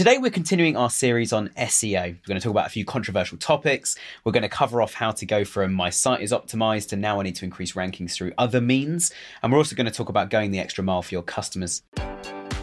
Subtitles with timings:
[0.00, 2.02] Today, we're continuing our series on SEO.
[2.02, 3.96] We're going to talk about a few controversial topics.
[4.24, 7.20] We're going to cover off how to go from my site is optimized to now
[7.20, 9.12] I need to increase rankings through other means.
[9.42, 11.82] And we're also going to talk about going the extra mile for your customers.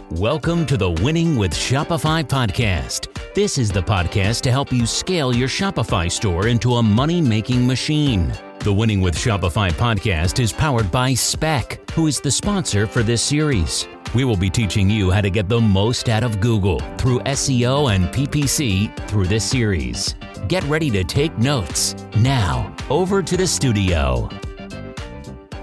[0.10, 3.17] Welcome to the Winning with Shopify podcast.
[3.38, 7.68] This is the podcast to help you scale your Shopify store into a money making
[7.68, 8.34] machine.
[8.62, 13.22] The Winning with Shopify podcast is powered by Spec, who is the sponsor for this
[13.22, 13.88] series.
[14.16, 17.94] We will be teaching you how to get the most out of Google through SEO
[17.94, 20.16] and PPC through this series.
[20.48, 21.94] Get ready to take notes.
[22.16, 24.32] Now, over to the studio.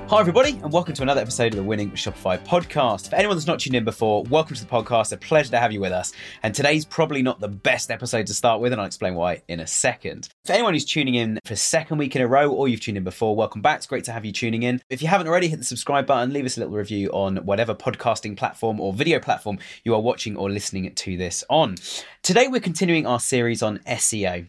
[0.06, 3.08] Hi, everybody, and welcome to another episode of the Winning with Shopify podcast.
[3.08, 5.12] For anyone that's not tuned in before, welcome to the podcast.
[5.12, 6.12] A pleasure to have you with us.
[6.42, 9.60] And today's probably not the best episode to start with, and I'll explain why in
[9.60, 10.28] a second.
[10.44, 12.98] For anyone who's tuning in for a second week in a row, or you've tuned
[12.98, 13.78] in before, welcome back.
[13.78, 14.82] It's great to have you tuning in.
[14.90, 17.74] If you haven't already, hit the subscribe button, leave us a little review on whatever
[17.74, 21.76] podcasting platform or video platform you are watching or listening to this on.
[22.22, 24.46] Today, we're continuing our series on SEO.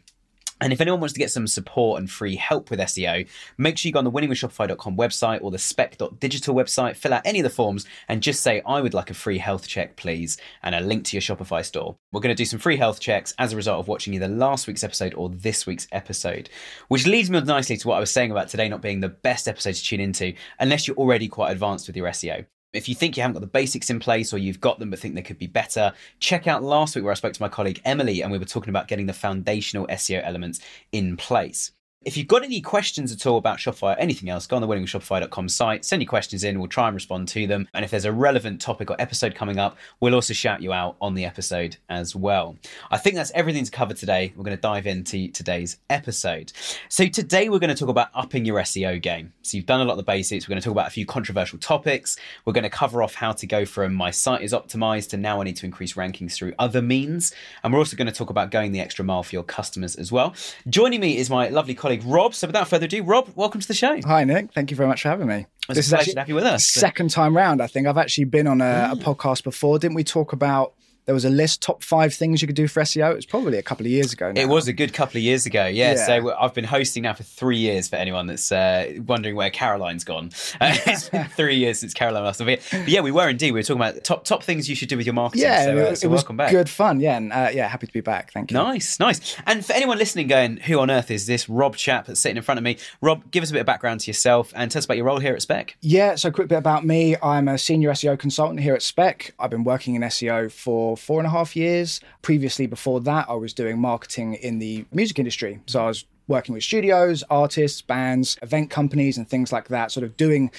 [0.66, 3.88] And if anyone wants to get some support and free help with SEO, make sure
[3.88, 7.52] you go on the winningwithshopify.com website or the spec.digital website, fill out any of the
[7.52, 11.06] forms, and just say, I would like a free health check, please, and a link
[11.06, 11.98] to your Shopify store.
[12.12, 14.66] We're going to do some free health checks as a result of watching either last
[14.66, 16.50] week's episode or this week's episode,
[16.88, 19.48] which leads me nicely to what I was saying about today not being the best
[19.48, 22.44] episode to tune into unless you're already quite advanced with your SEO.
[22.76, 25.00] If you think you haven't got the basics in place or you've got them but
[25.00, 27.82] think they could be better, check out last week where I spoke to my colleague
[27.86, 30.60] Emily and we were talking about getting the foundational SEO elements
[30.92, 31.72] in place.
[32.06, 34.68] If you've got any questions at all about Shopify or anything else, go on the
[34.68, 37.68] winningwithshopify.com site, send your questions in, we'll try and respond to them.
[37.74, 40.98] And if there's a relevant topic or episode coming up, we'll also shout you out
[41.02, 42.58] on the episode as well.
[42.92, 44.34] I think that's everything to cover today.
[44.36, 46.52] We're going to dive into today's episode.
[46.90, 49.34] So today we're going to talk about upping your SEO game.
[49.42, 50.48] So you've done a lot of the basics.
[50.48, 52.18] We're going to talk about a few controversial topics.
[52.46, 55.42] We're going to cover off how to go from my site is optimized to now
[55.42, 57.34] I need to increase rankings through other means.
[57.64, 60.12] And we're also going to talk about going the extra mile for your customers as
[60.12, 60.36] well.
[60.70, 62.34] Joining me is my lovely colleague Rob.
[62.34, 64.00] So without further ado, Rob, welcome to the show.
[64.06, 64.52] Hi, Nick.
[64.54, 65.46] Thank you very much for having me.
[65.70, 66.66] It's this a pleasure to have you with us.
[66.66, 67.86] Second time round, I think.
[67.86, 69.04] I've actually been on a, a mm.
[69.04, 69.78] podcast before.
[69.78, 70.74] Didn't we talk about
[71.06, 73.12] there was a list top five things you could do for SEO.
[73.12, 74.32] It was probably a couple of years ago.
[74.32, 74.42] Now.
[74.42, 75.66] It was a good couple of years ago.
[75.66, 75.94] Yeah.
[75.94, 76.06] yeah.
[76.06, 77.88] So I've been hosting now for three years.
[77.88, 82.24] For anyone that's uh, wondering where Caroline's gone, uh, it's been three years since Caroline
[82.24, 82.48] last time.
[82.48, 83.52] But yeah, we were indeed.
[83.52, 85.44] We were talking about top top things you should do with your marketing.
[85.44, 86.52] Yeah, so, uh, so it was welcome back.
[86.52, 87.00] good fun.
[87.00, 88.32] Yeah, and uh, yeah, happy to be back.
[88.32, 88.58] Thank you.
[88.58, 89.36] Nice, nice.
[89.46, 92.44] And for anyone listening, going, who on earth is this Rob chap that's sitting in
[92.44, 92.78] front of me?
[93.02, 95.20] Rob, give us a bit of background to yourself and tell us about your role
[95.20, 95.78] here at Spec.
[95.82, 96.16] Yeah.
[96.16, 97.16] So a quick bit about me.
[97.22, 99.34] I'm a senior SEO consultant here at Spec.
[99.40, 102.00] I've been working in SEO for four and a half years.
[102.22, 105.60] Previously, before that, I was doing marketing in the music industry.
[105.66, 110.04] So I was working with studios, artists, bands, event companies, and things like that, sort
[110.04, 110.52] of doing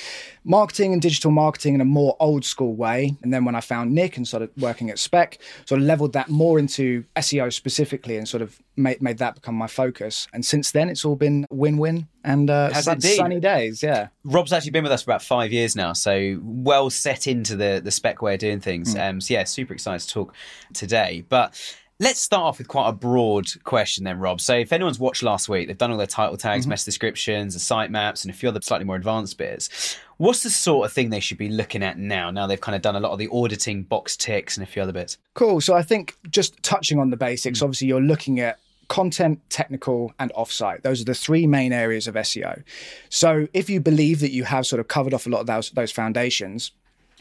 [0.44, 3.16] marketing and digital marketing in a more old school way.
[3.22, 6.28] And then when I found Nick and started working at Spec, sort of leveled that
[6.28, 10.28] more into SEO specifically and sort of made, made that become my focus.
[10.32, 13.82] And since then, it's all been win win and uh, sun, sunny days.
[13.82, 14.08] Yeah.
[14.24, 17.80] Rob's actually been with us for about five years now, so well set into the,
[17.82, 18.94] the Spec way of doing things.
[18.94, 19.10] Mm.
[19.10, 20.34] Um, so, yeah, super excited to talk
[20.74, 21.24] today.
[21.28, 21.60] But
[21.98, 24.38] Let's start off with quite a broad question then, Rob.
[24.42, 26.72] So if anyone's watched last week, they've done all their title tags, mm-hmm.
[26.72, 29.96] meta descriptions, the site maps, and a few other slightly more advanced bits.
[30.18, 32.30] What's the sort of thing they should be looking at now?
[32.30, 34.82] Now they've kind of done a lot of the auditing, box ticks, and a few
[34.82, 35.16] other bits.
[35.32, 35.62] Cool.
[35.62, 37.64] So I think just touching on the basics, mm-hmm.
[37.64, 38.58] obviously you're looking at
[38.88, 40.82] content, technical, and offsite.
[40.82, 42.62] Those are the three main areas of SEO.
[43.08, 45.70] So if you believe that you have sort of covered off a lot of those,
[45.70, 46.72] those foundations,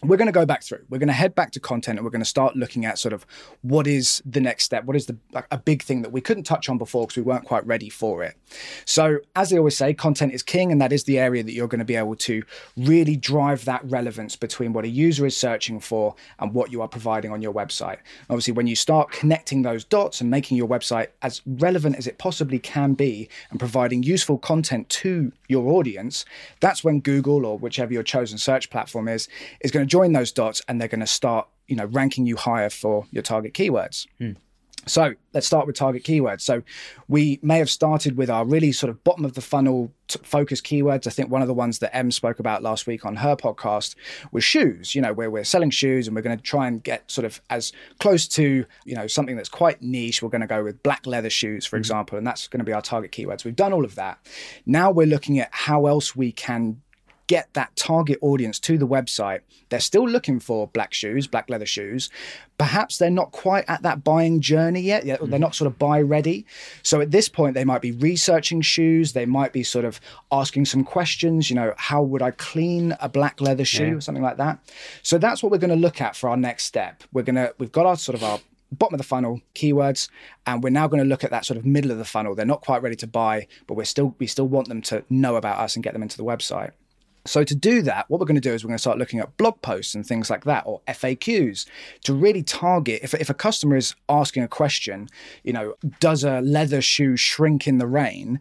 [0.03, 0.81] we're going to go back through.
[0.89, 3.13] We're going to head back to content and we're going to start looking at sort
[3.13, 3.25] of
[3.61, 4.83] what is the next step?
[4.83, 7.23] What is the like, a big thing that we couldn't touch on before because we
[7.23, 8.35] weren't quite ready for it.
[8.83, 11.69] So, as they always say, content is king, and that is the area that you're
[11.69, 12.43] going to be able to
[12.75, 16.87] really drive that relevance between what a user is searching for and what you are
[16.89, 17.97] providing on your website.
[18.29, 22.17] Obviously, when you start connecting those dots and making your website as relevant as it
[22.17, 26.25] possibly can be and providing useful content to your audience,
[26.59, 29.29] that's when Google or whichever your chosen search platform is
[29.61, 32.35] is going to join those dots and they're going to start you know ranking you
[32.35, 34.07] higher for your target keywords.
[34.17, 34.33] Hmm.
[34.87, 36.41] So let's start with target keywords.
[36.41, 36.61] So
[37.07, 40.61] we may have started with our really sort of bottom of the funnel t- focus
[40.61, 41.07] keywords.
[41.07, 43.95] I think one of the ones that Em spoke about last week on her podcast
[44.31, 44.93] was shoes.
[44.93, 47.41] You know, where we're selling shoes and we're going to try and get sort of
[47.49, 50.21] as close to you know something that's quite niche.
[50.21, 51.81] We're going to go with black leather shoes, for mm-hmm.
[51.81, 53.43] example, and that's going to be our target keywords.
[53.43, 54.19] We've done all of that.
[54.67, 56.81] Now we're looking at how else we can
[57.27, 59.39] get that target audience to the website.
[59.69, 62.09] They're still looking for black shoes, black leather shoes.
[62.57, 65.05] Perhaps they're not quite at that buying journey yet.
[65.05, 65.37] They're mm-hmm.
[65.37, 66.45] not sort of buy ready.
[66.83, 69.13] So at this point, they might be researching shoes.
[69.13, 69.99] They might be sort of
[70.31, 71.49] asking some questions.
[71.49, 73.93] You know, how would I clean a black leather shoe yeah.
[73.95, 74.59] or something like that?
[75.01, 77.03] So that's what we're going to look at for our next step.
[77.11, 78.39] We're going to, we've got our sort of our
[78.71, 80.09] bottom of the funnel keywords,
[80.45, 82.35] and we're now going to look at that sort of middle of the funnel.
[82.35, 85.35] They're not quite ready to buy, but we're still we still want them to know
[85.35, 86.71] about us and get them into the website.
[87.25, 89.19] So to do that, what we're going to do is we're going to start looking
[89.19, 91.65] at blog posts and things like that, or FAQs,
[92.03, 93.01] to really target.
[93.03, 95.09] If, if a customer is asking a question,
[95.43, 98.39] you know, does a leather shoe shrink in the rain?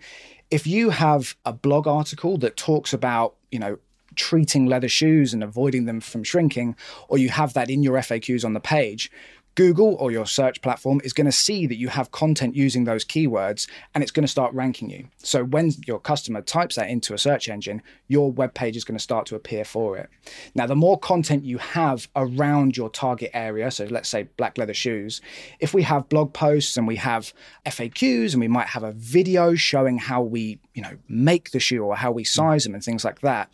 [0.50, 3.78] If you have a blog article that talks about, you know,
[4.16, 6.76] treating leather shoes and avoiding them from shrinking,
[7.08, 9.10] or you have that in your FAQs on the page,
[9.54, 13.04] Google or your search platform is going to see that you have content using those
[13.04, 15.08] keywords and it's going to start ranking you.
[15.18, 18.98] So when your customer types that into a search engine, your web page is going
[18.98, 20.08] to start to appear for it.
[20.54, 24.74] Now, the more content you have around your target area, so let's say black leather
[24.74, 25.20] shoes,
[25.60, 27.32] if we have blog posts and we have
[27.66, 31.84] FAQs and we might have a video showing how we, you know, make the shoe
[31.84, 33.50] or how we size them and things like that,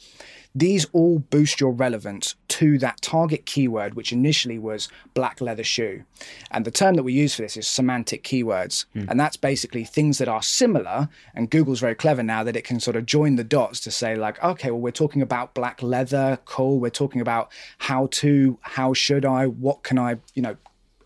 [0.54, 6.02] these all boost your relevance to that target keyword, which initially was black leather shoe.
[6.50, 8.86] And the term that we use for this is semantic keywords.
[8.96, 9.10] Mm.
[9.10, 11.08] And that's basically things that are similar.
[11.34, 14.16] And Google's very clever now that it can sort of join the dots to say,
[14.16, 16.80] like, okay, well, we're talking about black leather, cool.
[16.80, 20.56] We're talking about how to, how should I, what can I, you know,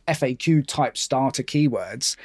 [0.08, 2.16] FAQ type starter keywords.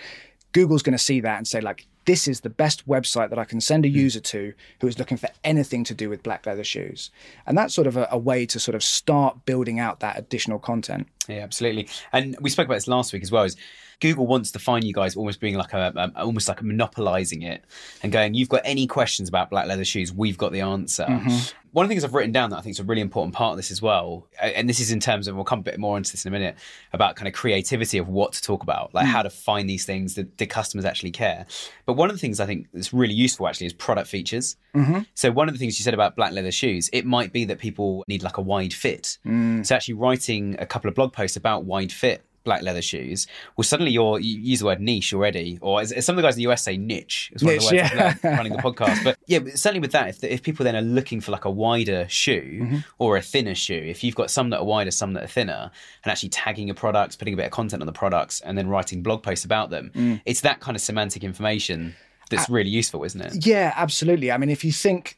[0.52, 3.46] Google's going to see that and say, like, this is the best website that I
[3.46, 3.96] can send a hmm.
[3.96, 4.52] user to
[4.82, 7.12] who is looking for anything to do with black leather shoes.
[7.46, 10.58] And that's sort of a, a way to sort of start building out that additional
[10.58, 11.08] content.
[11.28, 11.88] Yeah, absolutely.
[12.12, 13.44] And we spoke about this last week as well.
[13.44, 13.56] Is
[14.00, 17.66] Google wants to find you guys almost being like a, almost like monopolizing it
[18.02, 21.06] and going, you've got any questions about black leather shoes, we've got the answer.
[21.06, 21.56] Mm-hmm.
[21.72, 23.52] One of the things I've written down that I think is a really important part
[23.52, 25.98] of this as well, and this is in terms of we'll come a bit more
[25.98, 26.56] into this in a minute
[26.94, 29.10] about kind of creativity of what to talk about, like mm.
[29.10, 31.46] how to find these things that the customers actually care.
[31.86, 34.58] But one of the things I think that's really useful actually is product features.
[34.76, 35.02] Mm-hmm.
[35.14, 37.60] So one of the things you said about black leather shoes, it might be that
[37.60, 39.20] people need like a wide fit.
[39.24, 39.64] Mm.
[39.64, 43.64] So actually writing a couple of blog posts about wide fit black leather shoes, well,
[43.64, 46.36] suddenly you're you use the word niche already, or as, as some of the guys
[46.36, 47.32] in the US say, niche.
[47.34, 48.36] Is one niche, of the words yeah.
[48.38, 49.04] running the podcast.
[49.04, 51.52] But yeah, but certainly with that, if, if people then are looking for like a
[51.52, 52.78] wider shoe mm-hmm.
[52.98, 55.72] or a thinner shoe, if you've got some that are wider, some that are thinner,
[56.04, 58.68] and actually tagging your products, putting a bit of content on the products, and then
[58.68, 60.22] writing blog posts about them, mm.
[60.26, 61.96] it's that kind of semantic information
[62.30, 63.46] that's really useful, isn't it?
[63.46, 64.32] Yeah, absolutely.
[64.32, 65.18] I mean, if you think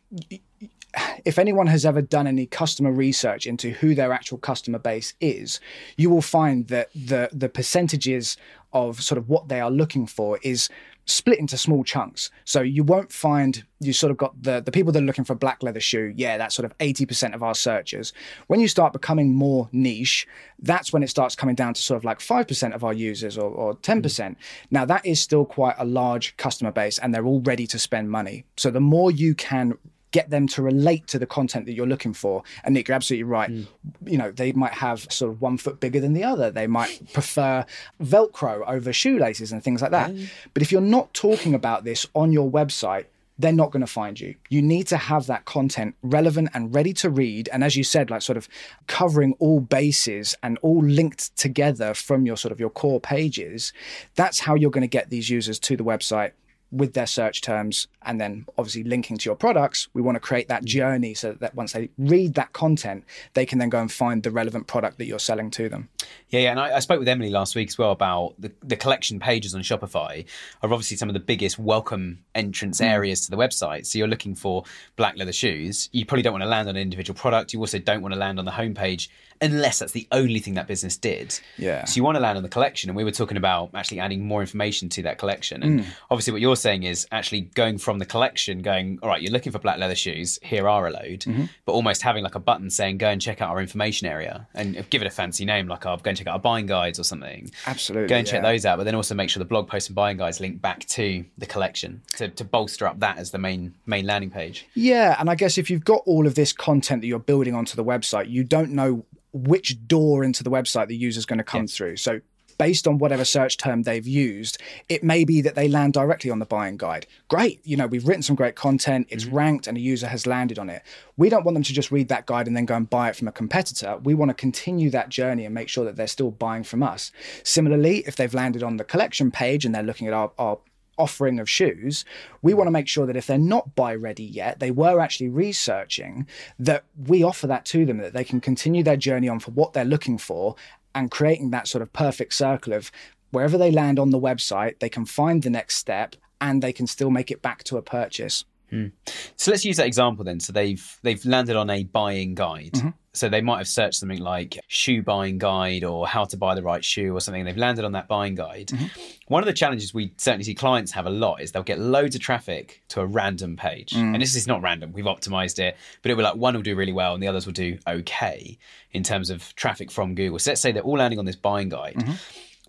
[1.26, 5.60] if anyone has ever done any customer research into who their actual customer base is,
[5.98, 8.38] you will find that the the percentages
[8.74, 10.70] of sort of what they are looking for is
[11.06, 12.30] split into small chunks.
[12.46, 15.34] So you won't find you sort of got the the people that are looking for
[15.34, 16.14] a black leather shoe.
[16.16, 18.14] Yeah, that's sort of eighty percent of our searches.
[18.48, 20.28] When you start becoming more niche,
[20.60, 23.38] that's when it starts coming down to sort of like five percent of our users
[23.38, 24.38] or, or ten percent.
[24.38, 24.68] Mm-hmm.
[24.72, 28.10] Now that is still quite a large customer base, and they're all ready to spend
[28.10, 28.46] money.
[28.58, 29.78] So the more you can
[30.12, 32.44] get them to relate to the content that you're looking for.
[32.64, 33.50] And Nick, you're absolutely right.
[33.50, 33.68] Mm.
[34.06, 36.52] You know, they might have sort of one foot bigger than the other.
[36.52, 37.66] They might prefer
[38.02, 40.12] Velcro over shoelaces and things like that.
[40.12, 40.30] Mm.
[40.54, 43.06] But if you're not talking about this on your website,
[43.40, 44.36] they're not going to find you.
[44.50, 47.50] You need to have that content relevant and ready to read.
[47.52, 48.48] And as you said, like sort of
[48.88, 53.74] covering all bases and all linked together from your sort of your core pages.
[54.16, 56.32] That's how you're going to get these users to the website
[56.72, 60.48] with their search terms and then obviously linking to your products, we want to create
[60.48, 63.04] that journey so that once they read that content,
[63.34, 65.90] they can then go and find the relevant product that you're selling to them.
[66.30, 66.52] Yeah, yeah.
[66.52, 69.54] And I, I spoke with Emily last week as well about the, the collection pages
[69.54, 70.26] on Shopify
[70.62, 72.86] are obviously some of the biggest welcome entrance mm.
[72.86, 73.86] areas to the website.
[73.86, 74.64] So you're looking for
[74.96, 75.90] black leather shoes.
[75.92, 77.54] You probably don't want to land on an individual product.
[77.54, 79.10] You also don't want to land on the homepage
[79.42, 81.40] unless that's the only thing that business did.
[81.58, 81.86] Yeah.
[81.86, 82.90] So you want to land on the collection.
[82.90, 85.64] And we were talking about actually adding more information to that collection.
[85.64, 85.86] And mm.
[86.10, 89.52] obviously, what you're saying is actually going from the collection, going, all right, you're looking
[89.52, 91.46] for black leather shoes, here are a load, mm-hmm.
[91.66, 94.88] but almost having like a button saying, go and check out our information area and
[94.90, 97.04] give it a fancy name, like I'll go and check out our buying guides or
[97.04, 97.52] something.
[97.66, 98.08] Absolutely.
[98.08, 100.18] Go and check those out, but then also make sure the blog posts and buying
[100.18, 104.06] guides link back to the collection to, to bolster up that as the main main
[104.06, 104.66] landing page.
[104.76, 105.16] Yeah.
[105.20, 107.84] And I guess if you've got all of this content that you're building onto the
[107.84, 111.62] website, you don't know which door into the website the user is going to come
[111.62, 111.68] yeah.
[111.68, 111.98] through.
[111.98, 112.22] So
[112.62, 116.38] based on whatever search term they've used, it may be that they land directly on
[116.38, 117.08] the buying guide.
[117.28, 117.60] Great.
[117.64, 119.36] You know, we've written some great content, it's mm-hmm.
[119.36, 120.84] ranked, and a user has landed on it.
[121.18, 123.16] We don't want them to just read that guide and then go and buy it
[123.16, 123.98] from a competitor.
[124.04, 127.12] We want to continue that journey and make sure that they're still buying from us.
[127.44, 130.60] Similarly, if they've landed on the collection page and they're looking at our, our
[131.02, 132.06] offering of shoes,
[132.42, 135.30] we want to make sure that if they're not buy ready yet, they were actually
[135.30, 136.28] researching,
[136.60, 139.74] that we offer that to them, that they can continue their journey on for what
[139.74, 140.56] they're looking for
[140.94, 142.92] and creating that sort of perfect circle of
[143.32, 146.88] wherever they land on the website, they can find the next step and they can
[146.88, 148.46] still make it back to a purchase.
[148.70, 148.88] Hmm.
[149.36, 150.40] So let's use that example then.
[150.40, 152.74] So they've they've landed on a buying guide.
[152.74, 152.90] Mm-hmm.
[153.14, 156.64] So they might have searched something like shoe buying guide or how to buy the
[156.64, 157.42] right shoe or something.
[157.42, 158.68] And they've landed on that buying guide.
[158.68, 158.86] Mm-hmm.
[159.28, 162.16] One of the challenges we certainly see clients have a lot is they'll get loads
[162.16, 163.92] of traffic to a random page.
[163.92, 164.14] Mm.
[164.14, 164.94] And this is not random.
[164.94, 167.46] We've optimized it, but it'll be like one will do really well and the others
[167.46, 168.58] will do okay
[168.92, 170.40] in terms of traffic from Google.
[170.40, 171.96] So let's say they're all landing on this buying guide.
[171.96, 172.14] Mm-hmm.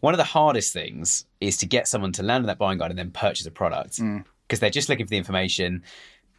[0.01, 2.91] One of the hardest things is to get someone to land on that buying guide
[2.91, 4.25] and then purchase a product Mm.
[4.49, 5.85] because they're just looking for the information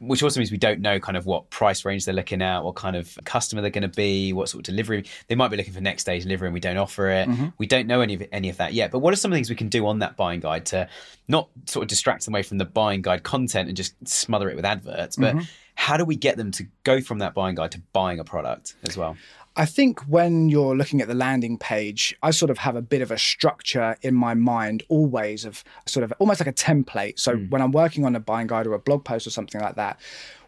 [0.08, 2.76] which also means we don't know kind of what price range they're looking at, what
[2.76, 5.06] kind of customer they're going to be, what sort of delivery.
[5.28, 7.28] They might be looking for next day delivery and we don't offer it.
[7.28, 7.48] Mm-hmm.
[7.58, 8.92] We don't know any of any of that yet.
[8.92, 10.90] But what are some of the things we can do on that buying guide to
[11.28, 14.56] not sort of distract them away from the buying guide content and just smother it
[14.56, 15.46] with adverts, but mm-hmm.
[15.76, 18.76] how do we get them to go from that buying guide to buying a product
[18.88, 19.16] as well?
[19.56, 23.02] I think when you're looking at the landing page, I sort of have a bit
[23.02, 27.20] of a structure in my mind always of sort of almost like a template.
[27.20, 27.50] So hmm.
[27.50, 30.00] when I'm working on a buying guide or a blog post or something like that,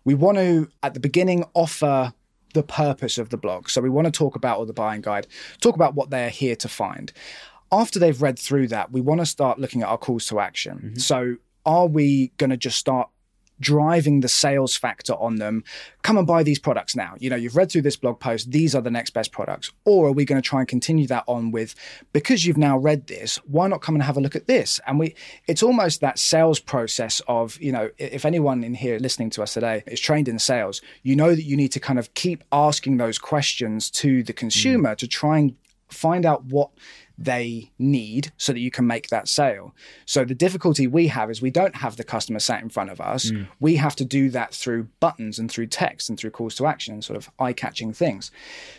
[0.05, 2.13] we want to at the beginning offer
[2.53, 3.69] the purpose of the blog.
[3.69, 5.27] So we want to talk about or the buying guide,
[5.61, 7.11] talk about what they're here to find.
[7.71, 10.77] After they've read through that, we want to start looking at our calls to action.
[10.77, 10.99] Mm-hmm.
[10.99, 11.35] So
[11.65, 13.09] are we going to just start
[13.59, 15.63] driving the sales factor on them.
[16.01, 17.15] Come and buy these products now.
[17.19, 18.51] You know you've read through this blog post.
[18.51, 19.71] These are the next best products.
[19.85, 21.75] Or are we going to try and continue that on with
[22.13, 24.79] because you've now read this why not come and have a look at this?
[24.87, 25.15] And we
[25.47, 29.53] it's almost that sales process of you know if anyone in here listening to us
[29.53, 32.97] today is trained in sales you know that you need to kind of keep asking
[32.97, 34.37] those questions to the mm.
[34.37, 35.55] consumer to try and
[35.89, 36.71] find out what
[37.17, 39.73] they need so that you can make that sale.
[40.05, 42.99] So the difficulty we have is we don't have the customer sat in front of
[42.99, 43.29] us.
[43.29, 43.43] Hmm.
[43.59, 46.93] We have to do that through buttons and through text and through calls to action
[46.93, 48.31] and sort of eye-catching things.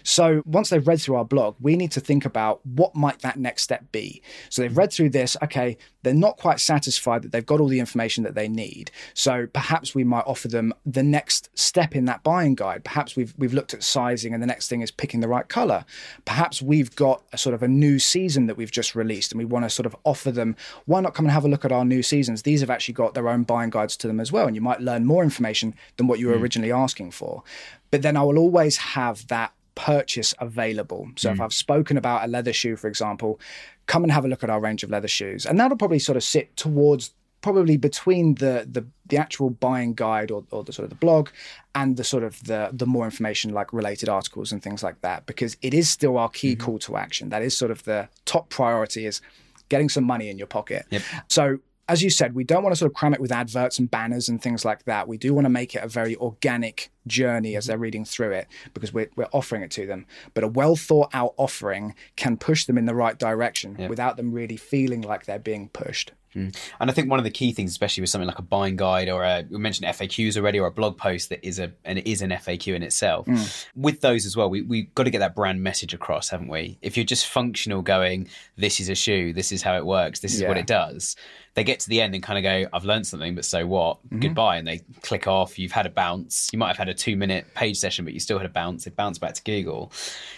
[0.03, 3.39] So once they've read through our blog, we need to think about what might that
[3.39, 4.23] next step be.
[4.51, 7.81] So they've read through this, okay, they're not quite satisfied that they've got all the
[7.81, 8.93] information that they need.
[9.13, 12.85] So perhaps we might offer them the next step in that buying guide.
[12.85, 15.85] Perhaps we've we've looked at sizing and the next thing is picking the right color.
[16.25, 19.45] Perhaps we've got a sort of a new season that we've just released and we
[19.45, 21.85] want to sort of offer them why not come and have a look at our
[21.85, 24.55] new seasons these have actually got their own buying guides to them as well and
[24.55, 26.43] you might learn more information than what you were hmm.
[26.43, 27.43] originally asking for
[27.91, 31.43] but then i will always have that purchase available so if hmm.
[31.43, 33.39] i've spoken about a leather shoe for example
[33.87, 35.47] come and have a look at our range of leather shoes.
[35.47, 40.31] And that'll probably sort of sit towards probably between the the, the actual buying guide
[40.31, 41.29] or, or the sort of the blog
[41.75, 45.27] and the sort of the the more information like related articles and things like that
[45.27, 46.65] because it is still our key mm-hmm.
[46.65, 47.29] call to action.
[47.29, 49.21] That is sort of the top priority is
[49.69, 50.87] getting some money in your pocket.
[50.91, 51.03] Yep.
[51.29, 53.89] so as you said we don't want to sort of cram it with adverts and
[53.91, 55.07] banners and things like that.
[55.07, 57.71] We do want to make it a very organic journey as mm-hmm.
[57.71, 61.11] they're reading through it because we're, we're offering it to them but a well thought
[61.13, 65.39] out offering can push them in the right direction without them really feeling like they're
[65.39, 66.55] being pushed mm.
[66.81, 69.09] And I think one of the key things, especially with something like a buying guide
[69.09, 72.07] or a, we mentioned FAQs already, or a blog post that is a and it
[72.07, 73.27] is an FAQ in itself.
[73.27, 73.67] Mm.
[73.75, 76.79] With those as well, we we've got to get that brand message across, haven't we?
[76.83, 80.35] If you're just functional, going, this is a shoe, this is how it works, this
[80.35, 81.17] is what it does.
[81.55, 84.05] They get to the end and kind of go, I've learned something, but so what?
[84.05, 84.21] Mm-hmm.
[84.21, 85.59] Goodbye, and they click off.
[85.59, 86.51] You've had a bounce.
[86.53, 88.87] You might have had a two minute page session, but you still had a bounce.
[88.87, 89.93] It bounced back to Google.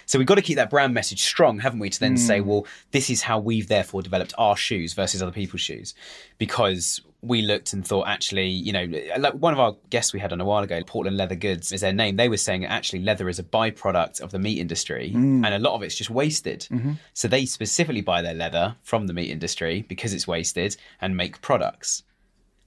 [0.06, 1.90] So we've got to keep that brand message strong, haven't we?
[1.90, 2.48] To then say, hmm.
[2.48, 5.94] well, this is how we've therefore developed our shoes versus other people's shoes,
[6.38, 8.86] because we looked and thought actually, you know,
[9.18, 11.80] like one of our guests we had on a while ago, Portland Leather Goods is
[11.80, 12.16] their name.
[12.16, 15.44] They were saying actually leather is a byproduct of the meat industry, hmm.
[15.44, 16.68] and a lot of it's just wasted.
[16.70, 16.92] Mm-hmm.
[17.14, 21.40] So they specifically buy their leather from the meat industry because it's wasted and make
[21.40, 22.04] products.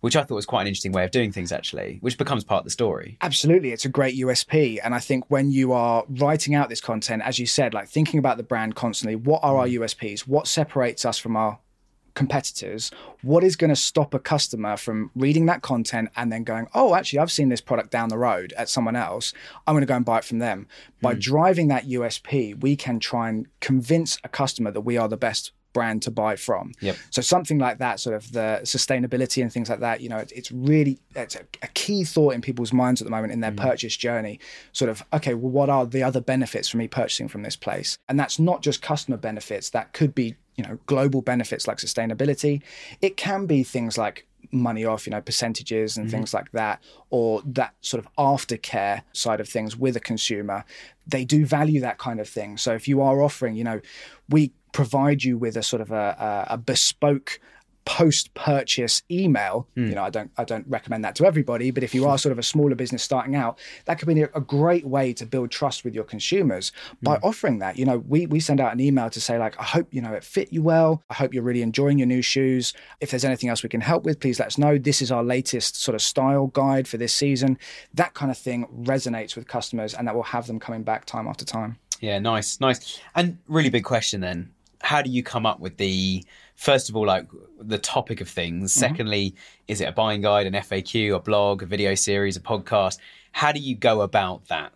[0.01, 2.60] Which I thought was quite an interesting way of doing things, actually, which becomes part
[2.60, 3.17] of the story.
[3.22, 4.79] Absolutely, it's a great USP.
[4.84, 8.17] And I think when you are writing out this content, as you said, like thinking
[8.17, 9.79] about the brand constantly, what are our mm.
[9.79, 10.22] USPs?
[10.22, 11.60] What separates us from our
[12.13, 12.91] competitors?
[13.22, 16.96] What is going to stop a customer from reading that content and then going, oh,
[16.96, 19.34] actually, I've seen this product down the road at someone else.
[19.67, 20.67] I'm going to go and buy it from them.
[21.01, 21.22] By mm.
[21.22, 25.51] driving that USP, we can try and convince a customer that we are the best
[25.73, 26.73] brand to buy from.
[26.81, 26.97] Yep.
[27.09, 30.31] So something like that, sort of the sustainability and things like that, you know, it,
[30.35, 33.51] it's really it's a, a key thought in people's minds at the moment in their
[33.51, 33.57] mm.
[33.57, 34.39] purchase journey.
[34.71, 37.97] Sort of, okay, well, what are the other benefits for me purchasing from this place?
[38.09, 39.69] And that's not just customer benefits.
[39.69, 42.61] That could be, you know, global benefits like sustainability.
[43.01, 46.17] It can be things like money off, you know, percentages and mm-hmm.
[46.17, 50.65] things like that, or that sort of aftercare side of things with a consumer.
[51.07, 52.57] They do value that kind of thing.
[52.57, 53.81] So if you are offering, you know,
[54.29, 57.39] we provide you with a sort of a, a, a bespoke
[57.85, 59.87] post purchase email hmm.
[59.87, 62.31] you know i don't i don't recommend that to everybody but if you are sort
[62.31, 65.49] of a smaller business starting out that could be a, a great way to build
[65.49, 67.25] trust with your consumers by hmm.
[67.25, 67.77] offering that.
[67.77, 70.13] You know we we send out an email to say like i hope you know
[70.13, 71.03] it fit you well.
[71.09, 72.73] I hope you're really enjoying your new shoes.
[72.99, 74.77] If there's anything else we can help with please let us know.
[74.77, 77.57] This is our latest sort of style guide for this season.
[77.93, 81.27] That kind of thing resonates with customers and that will have them coming back time
[81.27, 81.77] after time.
[81.99, 82.99] Yeah, nice, nice.
[83.15, 84.51] And really big question then.
[84.81, 86.23] How do you come up with the
[86.55, 87.27] first of all like
[87.59, 88.71] the topic of things?
[88.71, 88.79] Mm-hmm.
[88.79, 89.35] Secondly,
[89.67, 92.97] is it a buying guide, an FAQ, a blog, a video series, a podcast?
[93.31, 94.73] How do you go about that?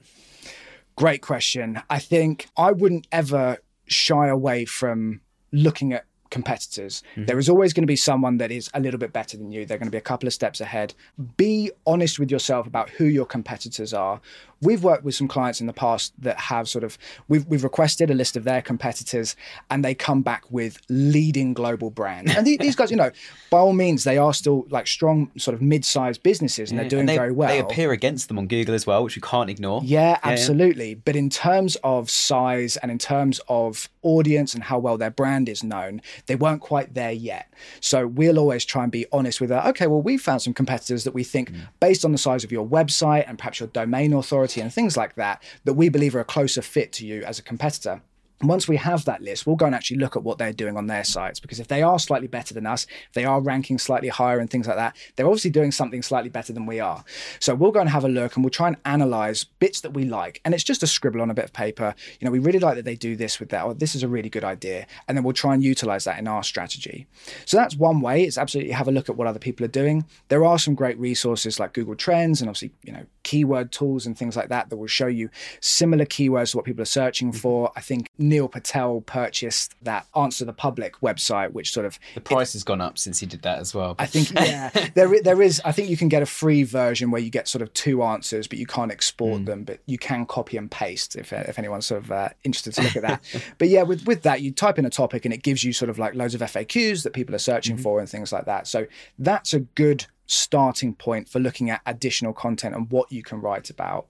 [0.95, 1.81] Great question.
[1.89, 3.57] I think I wouldn't ever
[3.87, 5.21] shy away from
[5.51, 7.03] looking at competitors.
[7.11, 7.25] Mm-hmm.
[7.25, 9.65] There is always going to be someone that is a little bit better than you.
[9.65, 10.93] They're going to be a couple of steps ahead.
[11.37, 14.19] Be honest with yourself about who your competitors are.
[14.65, 18.09] We've worked with some clients in the past that have sort of we've we've requested
[18.09, 19.35] a list of their competitors
[19.69, 22.35] and they come back with leading global brands.
[22.35, 23.11] And the- these guys, you know,
[23.49, 27.01] by all means, they are still like strong sort of mid-sized businesses and they're doing
[27.01, 27.49] And they, very well.
[27.49, 29.81] They appear against them on Google as well, which we can't ignore.
[29.83, 30.95] Yeah, absolutely.
[30.95, 35.49] But in terms of size and in terms of audience and how well their brand
[35.49, 37.53] is known, they weren't quite there yet.
[37.79, 39.65] So we'll always try and be honest with that.
[39.67, 41.61] Okay, well, we found some competitors that we think, hmm.
[41.79, 45.15] based on the size of your website and perhaps your domain authority and things like
[45.15, 48.01] that, that we believe are a closer fit to you as a competitor.
[48.41, 50.87] Once we have that list, we'll go and actually look at what they're doing on
[50.87, 54.09] their sites because if they are slightly better than us, if they are ranking slightly
[54.09, 57.05] higher and things like that, they're obviously doing something slightly better than we are.
[57.39, 60.03] So we'll go and have a look and we'll try and analyze bits that we
[60.03, 60.41] like.
[60.43, 61.95] And it's just a scribble on a bit of paper.
[62.19, 64.07] You know, we really like that they do this with that, or this is a
[64.07, 64.85] really good idea.
[65.07, 67.07] And then we'll try and utilize that in our strategy.
[67.45, 68.23] So that's one way.
[68.23, 70.05] It's absolutely have a look at what other people are doing.
[70.27, 74.17] There are some great resources like Google Trends and obviously, you know, keyword tools and
[74.17, 75.29] things like that that will show you
[75.59, 77.39] similar keywords to what people are searching mm-hmm.
[77.39, 77.71] for.
[77.75, 82.53] I think Neil Patel purchased that Answer the Public website, which sort of The price
[82.53, 83.95] has gone up since he did that as well.
[83.99, 85.61] I think yeah, there there is.
[85.65, 88.47] I think you can get a free version where you get sort of two answers,
[88.47, 89.45] but you can't export mm.
[89.47, 89.63] them.
[89.63, 92.83] But you can copy and paste if uh, if anyone's sort of uh, interested to
[92.83, 93.23] look at that.
[93.57, 95.89] but yeah, with with that, you type in a topic and it gives you sort
[95.89, 97.83] of like loads of FAQs that people are searching mm-hmm.
[97.83, 98.67] for and things like that.
[98.67, 98.85] So
[99.17, 103.69] that's a good starting point for looking at additional content and what you can write
[103.69, 104.07] about.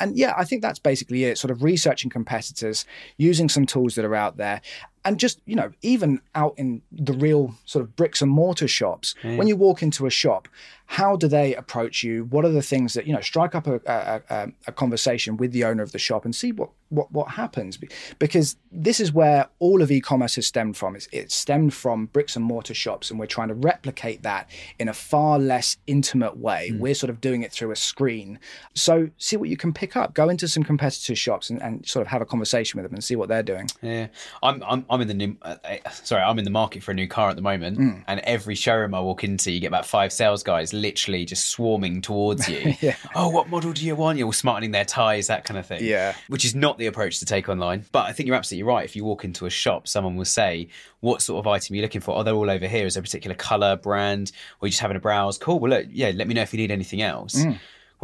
[0.00, 1.38] And yeah, I think that's basically it.
[1.38, 2.84] Sort of researching competitors,
[3.16, 4.60] using some tools that are out there,
[5.04, 9.14] and just you know, even out in the real sort of bricks and mortar shops,
[9.22, 10.48] when you walk into a shop,
[10.98, 12.24] how do they approach you?
[12.34, 13.20] What are the things that you know?
[13.20, 16.52] Strike up a, a, a, a conversation with the owner of the shop and see
[16.52, 17.78] what what what happens,
[18.18, 20.94] because this is where all of e-commerce has stemmed from.
[20.94, 24.88] It's, it's stemmed from bricks and mortar shops, and we're trying to replicate that in
[24.88, 26.70] a far less intimate way.
[26.78, 28.38] We're sort of doing it through a screen.
[28.74, 30.14] So see what you can pick up.
[30.14, 33.02] Go into some competitor shops and, and sort of have a conversation with them and
[33.02, 33.66] see what they're doing.
[33.82, 34.06] Yeah,
[34.42, 35.36] I'm I'm I'm in the new.
[35.42, 37.98] Uh, uh, sorry, I'm in the market for a new car at the moment, Hmm.
[38.06, 42.00] and every showroom I walk into, you get about five sales guys literally just swarming
[42.00, 42.74] towards you.
[42.80, 42.96] Yeah.
[43.14, 44.18] Oh, what model do you want?
[44.18, 45.82] You're all smartening their ties, that kind of thing.
[45.84, 46.14] Yeah.
[46.28, 47.84] which is not the approach to take online.
[47.92, 48.84] But I think you're absolutely right.
[48.84, 50.68] If you walk into a shop, someone will say,
[51.00, 52.86] "What sort of item are you looking for?" Oh, they're all over here.
[52.86, 55.38] Is there a particular color, brand, or you just having a browse?
[55.38, 55.58] Cool.
[55.58, 56.12] Well, look, yeah.
[56.14, 57.42] Let me know if you need anything else.
[57.42, 57.52] Hmm.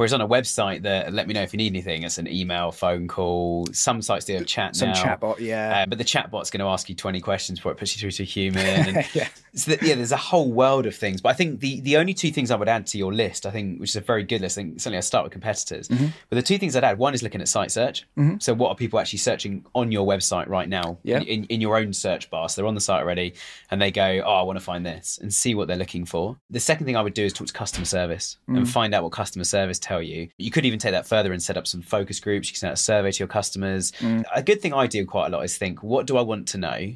[0.01, 2.05] Whereas on a website, that let me know if you need anything.
[2.05, 3.67] It's an email, phone call.
[3.73, 4.95] Some sites do have chat Some now.
[4.95, 5.83] chatbot, yeah.
[5.83, 8.13] Uh, but the chatbot's going to ask you 20 questions before it puts you through
[8.13, 8.65] to a human.
[8.97, 9.29] And Yeah.
[9.55, 11.21] so that, yeah, there's a whole world of things.
[11.21, 13.51] But I think the, the only two things I would add to your list, I
[13.51, 15.89] think, which is a very good list, I think certainly I start with competitors.
[15.89, 16.07] Mm-hmm.
[16.31, 18.07] But the two things I'd add, one is looking at site search.
[18.39, 21.21] So what are people actually searching on your website right now Yeah.
[21.21, 22.49] in, in your own search bar?
[22.49, 23.35] So they're on the site already
[23.71, 26.39] and they go, oh, I want to find this and see what they're looking for.
[26.49, 28.57] The second thing I would do is talk to customer service Mm.
[28.57, 30.29] and find out what customer service tell you.
[30.39, 32.49] You could even take that further and set up some focus groups.
[32.49, 33.93] You can send out a survey to your customers.
[33.93, 34.25] Mm.
[34.35, 36.59] A good thing I do quite a lot is think, what do I want to
[36.59, 36.95] know?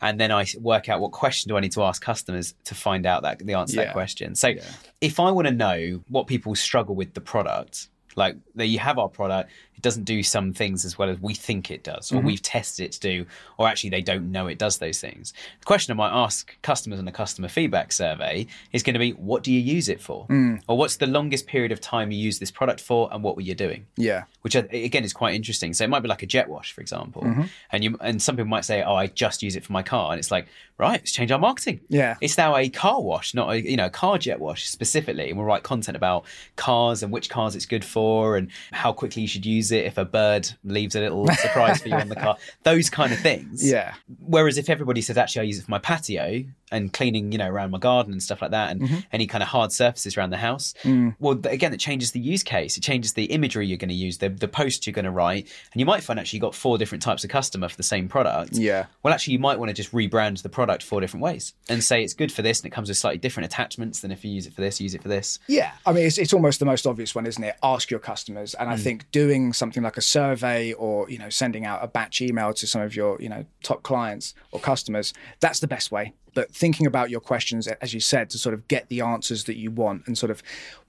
[0.00, 3.06] And then I work out what question do I need to ask customers to find
[3.06, 3.84] out that the answer to Yeah.
[3.86, 4.34] that question.
[4.34, 4.52] So
[5.00, 8.98] if I want to know what people struggle with the product, like that you have
[8.98, 12.20] our product, it doesn't do some things as well as we think it does, or
[12.20, 13.26] we've tested it to do,
[13.58, 15.32] or actually they don't know it does those things.
[15.60, 19.10] The question I might ask customers in a customer feedback survey is going to be,
[19.12, 20.26] what do you use it for?
[20.66, 23.42] Or what's the longest period of time you use this product for, and what were
[23.42, 23.86] you doing?
[23.96, 24.24] Yeah.
[24.42, 25.74] which again is quite interesting.
[25.74, 27.42] So it might be like a jet wash, for example, Mm-hmm.
[27.72, 30.12] and you and some people might say, "Oh, I just use it for my car,"
[30.12, 30.46] and it's like,
[30.78, 31.80] right, let's change our marketing.
[31.88, 32.14] Yeah.
[32.20, 35.36] it's now a car wash, not a you know a car jet wash specifically, and
[35.36, 39.28] we'll write content about cars and which cars it's good for, and how quickly you
[39.28, 42.36] should use it if a bird leaves a little surprise for you on the car.
[42.62, 43.68] Those kind of things.
[43.68, 43.94] Yeah.
[44.20, 47.48] Whereas if everybody says, actually, I use it for my patio, and cleaning, you know,
[47.48, 48.96] around my garden and stuff like that, and Mm-hmm.
[49.12, 50.74] any kind of hard surfaces around the house.
[50.82, 51.16] Mm.
[51.18, 52.76] Well, again, it changes the use case.
[52.76, 55.48] It changes the imagery you're going to use, the the post you're going to write,
[55.72, 58.08] and you might find actually you've got four different types of customer for the same
[58.08, 58.52] product.
[58.54, 58.86] Yeah.
[59.02, 62.02] Well, actually, you might want to just rebrand the product four different ways and say
[62.04, 64.46] it's good for this, and it comes with slightly different attachments than if you use
[64.46, 65.38] it for this, use it for this.
[65.48, 67.56] Yeah, I mean, it's, it's almost the most obvious one, isn't it?
[67.62, 71.64] Ask your customers, and I think doing something like a survey or you know sending
[71.64, 75.60] out a batch email to some of your you know top clients or customers, that's
[75.60, 76.12] the best way.
[76.36, 79.56] But thinking about your questions, as you said, to sort of get the answers that
[79.56, 80.42] you want, and sort of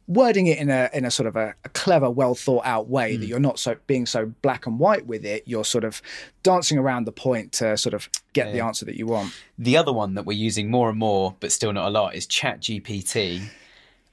[0.05, 3.15] wording it in a in a sort of a, a clever, well thought out way
[3.15, 3.29] that mm.
[3.29, 5.43] you're not so being so black and white with it.
[5.45, 6.01] You're sort of
[6.43, 9.33] dancing around the point to sort of get the answer that you want.
[9.57, 12.27] The other one that we're using more and more, but still not a lot, is
[12.27, 13.41] Chat GPT.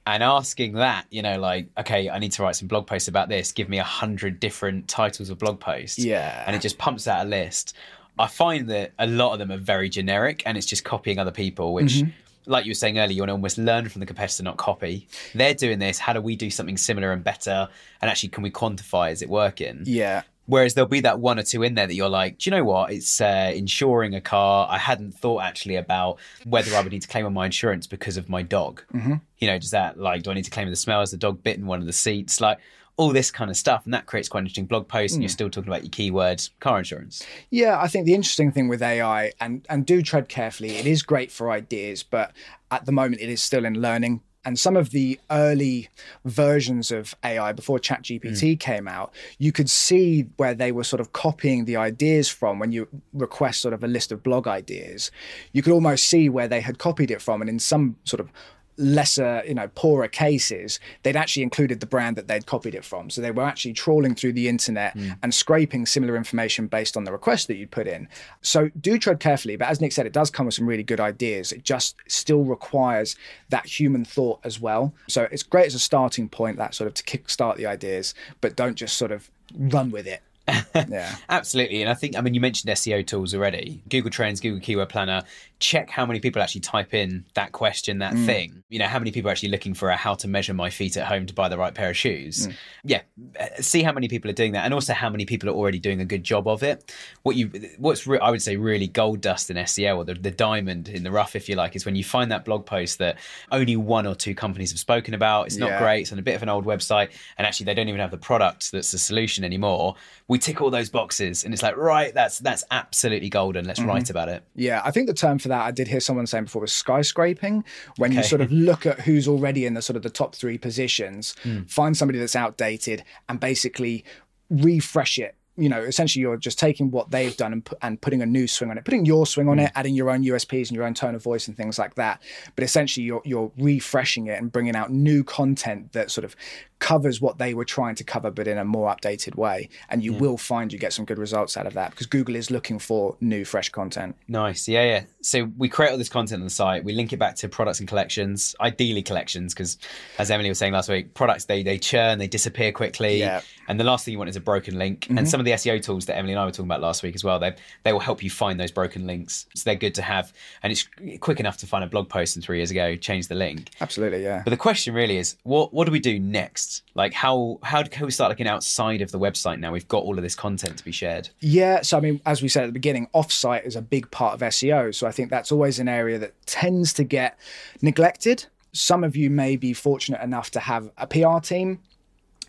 [0.07, 3.27] And asking that, you know, like, okay, I need to write some blog posts about
[3.27, 3.51] this.
[3.51, 5.97] Give me a hundred different titles of blog posts.
[5.97, 6.43] Yeah.
[6.47, 7.75] And it just pumps out a list.
[8.17, 11.31] I find that a lot of them are very generic and it's just copying other
[11.31, 12.03] people, which,
[12.45, 15.07] like you were saying earlier, you want to almost learn from the competitor, not copy.
[15.33, 15.99] They're doing this.
[15.99, 17.67] How do we do something similar and better?
[18.01, 19.11] And actually, can we quantify?
[19.11, 19.81] Is it working?
[19.85, 22.55] Yeah, Whereas there'll be that one or two in there that you're like, do you
[22.55, 22.91] know what?
[22.91, 24.67] It's uh, insuring a car.
[24.69, 28.17] I hadn't thought actually about whether I would need to claim on my insurance because
[28.17, 28.83] of my dog.
[28.93, 29.15] Mm-hmm.
[29.39, 31.41] You know, does that like, do I need to claim the smell as the dog
[31.41, 32.39] bit in one of the seats?
[32.39, 32.59] Like
[32.97, 33.83] all this kind of stuff.
[33.85, 35.13] And that creates quite an interesting blog post.
[35.13, 35.33] And you're mm.
[35.33, 37.25] still talking about your keyword car insurance.
[37.49, 40.71] Yeah, I think the interesting thing with AI, and and do tread carefully.
[40.71, 42.31] It is great for ideas, but
[42.71, 44.21] at the moment it is still in learning.
[44.47, 45.89] And some of the early
[46.23, 48.59] versions of AI before ChatGPT mm.
[48.59, 52.59] came out, you could see where they were sort of copying the ideas from.
[52.59, 55.09] When you request sort of a list of blog ideas,
[55.51, 57.41] you could almost see where they had copied it from.
[57.41, 58.29] And in some sort of
[58.77, 63.09] lesser, you know, poorer cases, they'd actually included the brand that they'd copied it from.
[63.09, 65.11] So they were actually trawling through the internet hmm.
[65.23, 68.07] and scraping similar information based on the request that you'd put in.
[68.41, 69.55] So do tread carefully.
[69.55, 71.51] But as Nick said, it does come with some really good ideas.
[71.51, 73.15] It just still requires
[73.49, 74.93] that human thought as well.
[75.07, 78.55] So it's great as a starting point, that sort of to kickstart the ideas, but
[78.55, 80.21] don't just sort of run with it.
[80.75, 81.15] yeah.
[81.29, 81.81] Absolutely.
[81.81, 85.23] And I think, I mean, you mentioned SEO tools already Google Trends, Google Keyword Planner.
[85.59, 88.25] Check how many people actually type in that question, that mm.
[88.25, 88.63] thing.
[88.69, 90.97] You know, how many people are actually looking for a how to measure my feet
[90.97, 92.47] at home to buy the right pair of shoes.
[92.47, 92.53] Mm.
[92.83, 93.01] Yeah.
[93.39, 95.79] uh, See how many people are doing that and also how many people are already
[95.79, 96.93] doing a good job of it.
[97.23, 100.31] What you, what's, re- I would say, really gold dust in SEO or the, the
[100.31, 103.17] diamond in the rough, if you like, is when you find that blog post that
[103.51, 105.47] only one or two companies have spoken about.
[105.47, 105.79] It's not Yeah.
[105.79, 106.01] great.
[106.01, 107.09] It's on a bit of an old website.
[107.37, 109.95] And actually, they don't even have the product that's the solution anymore.
[110.27, 113.65] We tick all those boxes and it's like, right, that's that's absolutely golden.
[113.65, 113.89] Let's mm-hmm.
[113.89, 114.43] write about it.
[114.55, 117.63] Yeah, I think the term for that I did hear someone saying before was skyscraping.
[117.97, 120.57] When you sort of look at who's already in the sort of the top three
[120.57, 121.61] positions, Hmm.
[121.67, 124.03] find somebody that's outdated, and basically
[124.49, 125.35] refresh it.
[125.57, 128.47] You know, essentially, you're just taking what they've done and, pu- and putting a new
[128.47, 129.71] swing on it, putting your swing on it, mm.
[129.75, 132.21] adding your own USPs and your own tone of voice and things like that.
[132.55, 136.35] But essentially, you're you're refreshing it and bringing out new content that sort of
[136.79, 139.69] covers what they were trying to cover, but in a more updated way.
[139.89, 140.19] And you mm.
[140.19, 143.15] will find you get some good results out of that because Google is looking for
[143.21, 144.15] new, fresh content.
[144.27, 144.67] Nice.
[144.67, 145.03] Yeah, yeah.
[145.21, 146.83] So we create all this content on the site.
[146.83, 149.77] We link it back to products and collections, ideally collections, because
[150.19, 153.19] as Emily was saying last week, products they they churn, they disappear quickly.
[153.19, 153.41] Yeah.
[153.67, 155.07] And the last thing you want is a broken link.
[155.09, 155.27] And mm-hmm.
[155.27, 157.23] some of the SEO tools that Emily and I were talking about last week as
[157.23, 159.45] well, they they will help you find those broken links.
[159.55, 160.33] So they're good to have.
[160.63, 160.87] And it's
[161.19, 163.69] quick enough to find a blog post from three years ago, change the link.
[163.81, 164.41] Absolutely, yeah.
[164.43, 166.83] But the question really is, what what do we do next?
[166.95, 169.71] Like how how can we start looking outside of the website now?
[169.71, 171.29] We've got all of this content to be shared.
[171.39, 174.33] Yeah, so I mean, as we said at the beginning, offsite is a big part
[174.33, 174.93] of SEO.
[174.93, 177.37] So I think that's always an area that tends to get
[177.81, 178.45] neglected.
[178.71, 181.79] Some of you may be fortunate enough to have a PR team,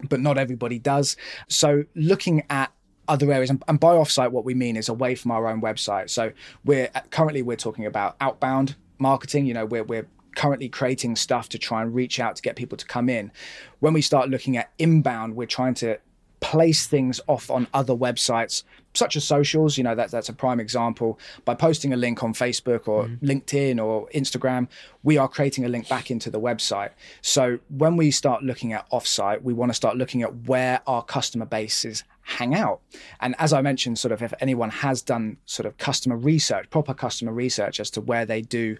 [0.09, 1.17] but not everybody does.
[1.49, 2.73] So looking at
[3.09, 3.51] other areas.
[3.51, 6.11] And, and by offsite what we mean is away from our own website.
[6.11, 6.33] So
[6.64, 9.47] we're uh, currently we're talking about outbound marketing.
[9.47, 12.77] You know we're, we're currently creating stuff to try and reach out to get people
[12.79, 13.33] to come in.
[13.81, 15.99] When we start looking at inbound we're trying to
[16.40, 18.62] place things off on other websites
[18.97, 21.19] such as socials you know that, that's a prime example.
[21.45, 23.27] By posting a link on facebook or mm-hmm.
[23.27, 24.69] linkedin or instagram
[25.03, 26.91] we are creating a link back into the website.
[27.21, 31.03] So when we start looking at offsite we want to start looking at where our
[31.03, 32.81] customer bases hang out.
[33.21, 36.95] And as i mentioned sort of if anyone has done sort of customer research proper
[36.95, 38.77] customer research as to where they do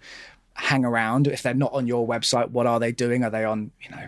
[0.55, 3.23] hang around if they're not on your website what are they doing?
[3.23, 4.07] Are they on you know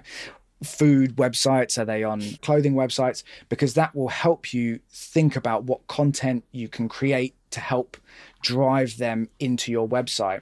[0.64, 1.78] food websites?
[1.78, 3.24] Are they on clothing websites?
[3.48, 7.98] Because that will help you think about what content you can create to help
[8.42, 10.42] drive them into your website.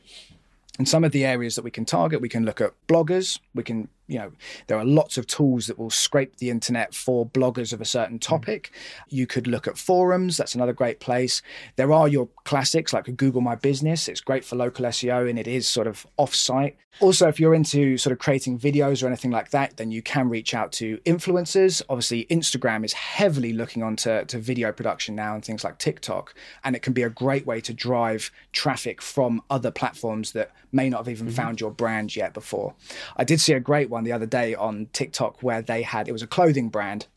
[0.78, 3.64] And some of the areas that we can target we can look at bloggers we
[3.64, 4.32] can you know,
[4.67, 8.20] there are lots of tools that will scrape the internet for bloggers of a certain
[8.20, 8.72] topic.
[9.10, 11.41] You could look at forums, that's another great place.
[11.76, 15.48] There are your classics like Google My Business, it's great for local SEO and it
[15.48, 16.78] is sort of off site.
[17.00, 20.30] Also, if you're into sort of creating videos or anything like that, then you can
[20.30, 21.82] reach out to influencers.
[21.89, 26.34] Obviously, Instagram is heavily looking onto to video production now and things like TikTok.
[26.63, 30.89] And it can be a great way to drive traffic from other platforms that may
[30.89, 31.36] not have even mm-hmm.
[31.36, 32.74] found your brand yet before.
[33.15, 36.12] I did see a great one the other day on TikTok where they had it
[36.12, 37.08] was a clothing brand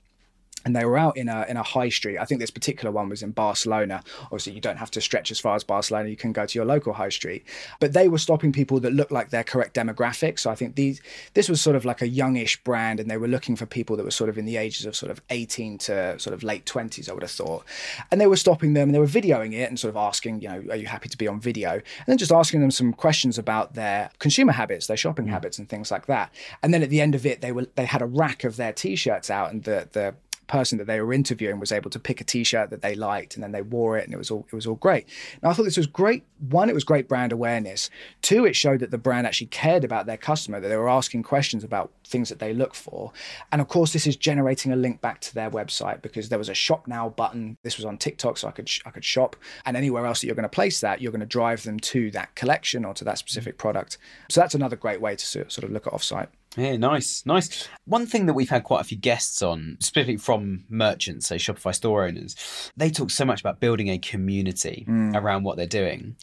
[0.65, 2.19] and they were out in a in a high street.
[2.19, 4.03] I think this particular one was in Barcelona.
[4.25, 6.09] Obviously, you don't have to stretch as far as Barcelona.
[6.09, 7.45] You can go to your local high street.
[7.79, 10.39] But they were stopping people that looked like their correct demographic.
[10.39, 11.01] So I think these
[11.35, 14.05] this was sort of like a youngish brand, and they were looking for people that
[14.05, 17.09] were sort of in the ages of sort of 18 to sort of late 20s.
[17.09, 17.65] I would have thought,
[18.11, 20.49] and they were stopping them and they were videoing it and sort of asking, you
[20.49, 21.73] know, are you happy to be on video?
[21.73, 25.31] And then just asking them some questions about their consumer habits, their shopping mm.
[25.31, 26.33] habits, and things like that.
[26.63, 28.73] And then at the end of it, they were they had a rack of their
[28.73, 30.15] t-shirts out, and the the
[30.51, 33.43] person that they were interviewing was able to pick a t-shirt that they liked and
[33.43, 35.07] then they wore it and it was all it was all great.
[35.43, 36.25] Now I thought this was great.
[36.49, 37.89] One, it was great brand awareness.
[38.21, 41.23] Two, it showed that the brand actually cared about their customer, that they were asking
[41.23, 43.13] questions about things that they look for.
[43.53, 46.49] And of course, this is generating a link back to their website because there was
[46.49, 47.57] a shop now button.
[47.63, 49.37] This was on TikTok, so I could I could shop.
[49.65, 52.11] And anywhere else that you're going to place that, you're going to drive them to
[52.11, 53.99] that collection or to that specific product.
[54.29, 56.29] So that's another great way to sort of look at offsite.
[56.57, 57.69] Yeah, nice, nice.
[57.85, 61.75] One thing that we've had quite a few guests on, specifically from merchants, say Shopify
[61.75, 62.35] store owners,
[62.77, 65.15] they talk so much about building a community mm.
[65.15, 66.17] around what they're doing.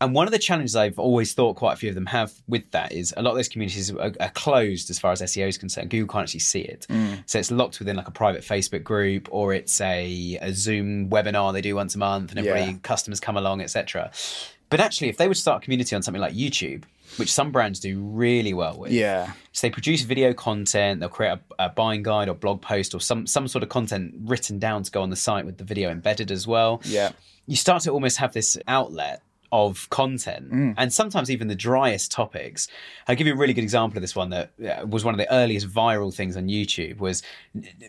[0.00, 2.70] And one of the challenges I've always thought quite a few of them have with
[2.72, 5.56] that is a lot of those communities are, are closed as far as SEO is
[5.56, 5.90] concerned.
[5.90, 6.86] Google can't actually see it.
[6.90, 7.22] Mm.
[7.26, 11.52] So it's locked within like a private Facebook group or it's a, a Zoom webinar
[11.52, 12.78] they do once a month and everybody, yeah.
[12.82, 14.10] customers come along, etc.
[14.68, 16.84] But actually, if they would start a community on something like YouTube,
[17.16, 18.92] which some brands do really well with.
[18.92, 19.32] Yeah.
[19.52, 23.00] So they produce video content, they'll create a, a, buying guide or blog post or
[23.00, 25.90] some some sort of content written down to go on the site with the video
[25.90, 26.82] embedded as well.
[26.84, 27.12] Yeah.
[27.46, 29.22] You start to almost have this outlet
[29.54, 30.74] of content mm.
[30.76, 32.66] and sometimes even the driest topics.
[33.06, 34.50] I'll give you a really good example of this one that
[34.88, 37.22] was one of the earliest viral things on YouTube was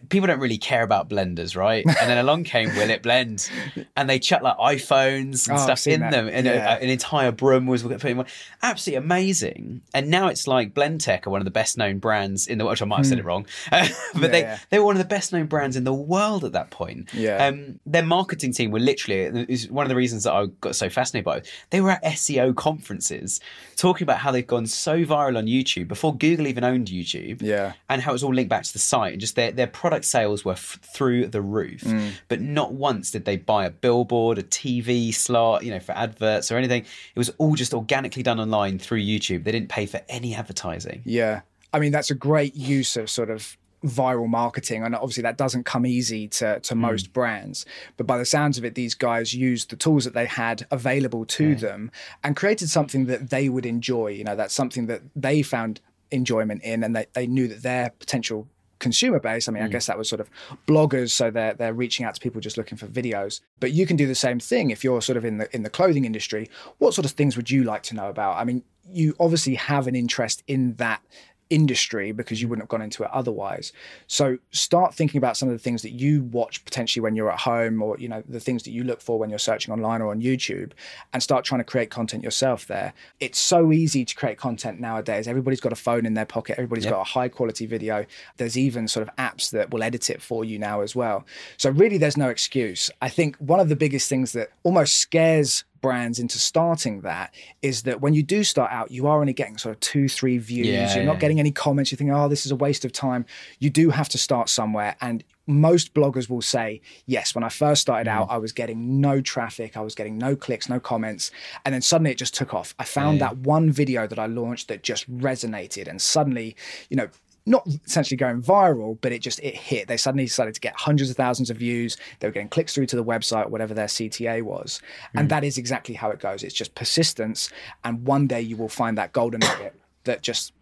[0.10, 1.84] people don't really care about blenders, right?
[2.06, 3.50] And then along came Will It Blend
[3.96, 6.12] and they chuck like iPhones and oh, stuff in that.
[6.12, 6.76] them and yeah.
[6.76, 8.28] a, an entire broom was put in one.
[8.62, 9.82] Absolutely amazing.
[9.96, 12.80] And now it's like Blendtec are one of the best known brands in the world.
[12.80, 13.28] I might have said it hmm.
[13.28, 14.60] wrong, but yeah, they, yeah.
[14.70, 17.12] they were one of the best known brands in the world at that point.
[17.12, 17.48] Yeah.
[17.48, 20.90] Um, their marketing team were literally, is one of the reasons that I got so
[20.90, 23.40] fascinated by it they were at SEO conferences
[23.76, 27.42] talking about how they've gone so viral on YouTube before Google even owned YouTube.
[27.42, 27.74] Yeah.
[27.90, 30.06] And how it was all linked back to the site and just their, their product
[30.06, 31.82] sales were f- through the roof.
[31.82, 32.12] Mm.
[32.28, 36.52] But not once did they buy a billboard, a TV slot, you know, for adverts
[36.52, 36.84] or anything.
[36.84, 39.44] It was all just organically done online through YouTube.
[39.44, 41.02] They didn't pay for any advertising.
[41.06, 41.42] Yeah.
[41.74, 45.64] I mean, that's a great use of sort of viral marketing and obviously that doesn't
[45.64, 46.78] come easy to, to mm.
[46.78, 47.66] most brands
[47.98, 51.26] but by the sounds of it these guys used the tools that they had available
[51.26, 51.56] to yeah.
[51.56, 51.92] them
[52.24, 55.80] and created something that they would enjoy you know that's something that they found
[56.12, 58.48] enjoyment in and they, they knew that their potential
[58.80, 59.48] consumer base.
[59.48, 59.68] I mean, mm.
[59.68, 60.30] I guess that was sort of
[60.68, 63.42] bloggers, so they're they're reaching out to people just looking for videos.
[63.60, 65.70] But you can do the same thing if you're sort of in the in the
[65.70, 66.50] clothing industry.
[66.78, 68.38] What sort of things would you like to know about?
[68.38, 71.02] I mean, you obviously have an interest in that
[71.50, 73.72] industry because you wouldn't have gone into it otherwise.
[74.08, 77.40] So start thinking about some of the things that you watch potentially when you're at
[77.40, 80.12] home or you know the things that you look for when you're searching online or
[80.12, 80.72] on YouTube
[81.14, 82.94] and start trying to create content yourself there.
[83.20, 85.28] It's so easy to create content nowadays.
[85.28, 86.94] Everybody's got a phone in their pocket, everybody's yep.
[86.94, 88.06] got a high quality video.
[88.38, 91.26] There's even sort of apps that will edit it for you now as well.
[91.58, 92.90] So really there's no excuse.
[93.02, 97.84] I think one of the biggest things that almost scares brands into starting that is
[97.84, 100.66] that when you do start out, you are only getting sort of two, three views.
[100.66, 101.12] Yeah, You're yeah.
[101.12, 101.92] not getting any comments.
[101.92, 103.24] You think, oh, this is a waste of time.
[103.60, 104.96] You do have to start somewhere.
[105.00, 108.14] And most bloggers will say, yes, when I first started mm.
[108.14, 111.30] out, I was getting no traffic, I was getting no clicks, no comments.
[111.64, 112.74] And then suddenly it just took off.
[112.80, 113.28] I found yeah.
[113.28, 115.88] that one video that I launched that just resonated.
[115.88, 116.56] And suddenly,
[116.90, 117.10] you know,
[117.46, 119.88] not essentially going viral, but it just it hit.
[119.88, 121.98] They suddenly decided to get hundreds of thousands of views.
[122.20, 124.82] They were getting clicks through to the website, whatever their CTA was,
[125.16, 125.20] mm.
[125.20, 126.44] and that is exactly how it goes.
[126.44, 127.50] It's just persistence,
[127.84, 130.54] and one day you will find that golden nugget that just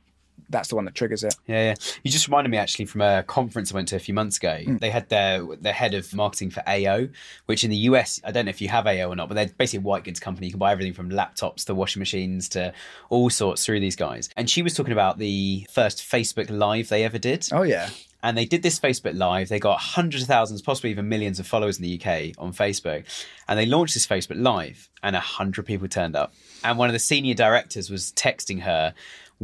[0.50, 1.36] that's the one that triggers it.
[1.48, 1.76] Yeah, yeah.
[2.04, 4.60] You just reminded me actually from a conference I went to a few months ago.
[4.66, 4.80] Mm.
[4.80, 7.10] They had their their head of marketing for AO,
[7.48, 9.50] which in the US, I don't know if you have AO or not, but they're
[9.58, 10.48] basically a white goods company.
[10.48, 12.74] You can buy everything from laptops to washing machines to
[13.10, 14.30] all sorts through these guys.
[14.38, 17.48] And she was talking about the first Facebook Live they ever did.
[17.52, 17.90] Oh yeah.
[18.26, 19.50] And they did this Facebook Live.
[19.50, 23.04] They got hundreds of thousands, possibly even millions of followers in the UK on Facebook.
[23.50, 26.34] And they launched this Facebook Live, and a hundred people turned up.
[26.64, 28.94] And one of the senior directors was texting her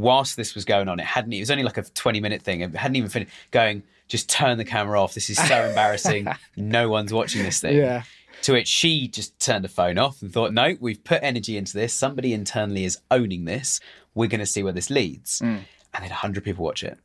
[0.01, 1.33] whilst this was going on, it hadn't.
[1.33, 2.61] It was only like a twenty minute thing.
[2.61, 3.31] It hadn't even finished.
[3.51, 5.13] Going, just turn the camera off.
[5.13, 6.27] This is so embarrassing.
[6.57, 7.77] no one's watching this thing.
[7.77, 8.03] Yeah.
[8.43, 11.73] To which she just turned the phone off and thought, no, we've put energy into
[11.73, 11.93] this.
[11.93, 13.79] Somebody internally is owning this.
[14.15, 15.39] We're going to see where this leads.
[15.39, 15.61] Mm.
[15.93, 16.97] And then 100 people watch it.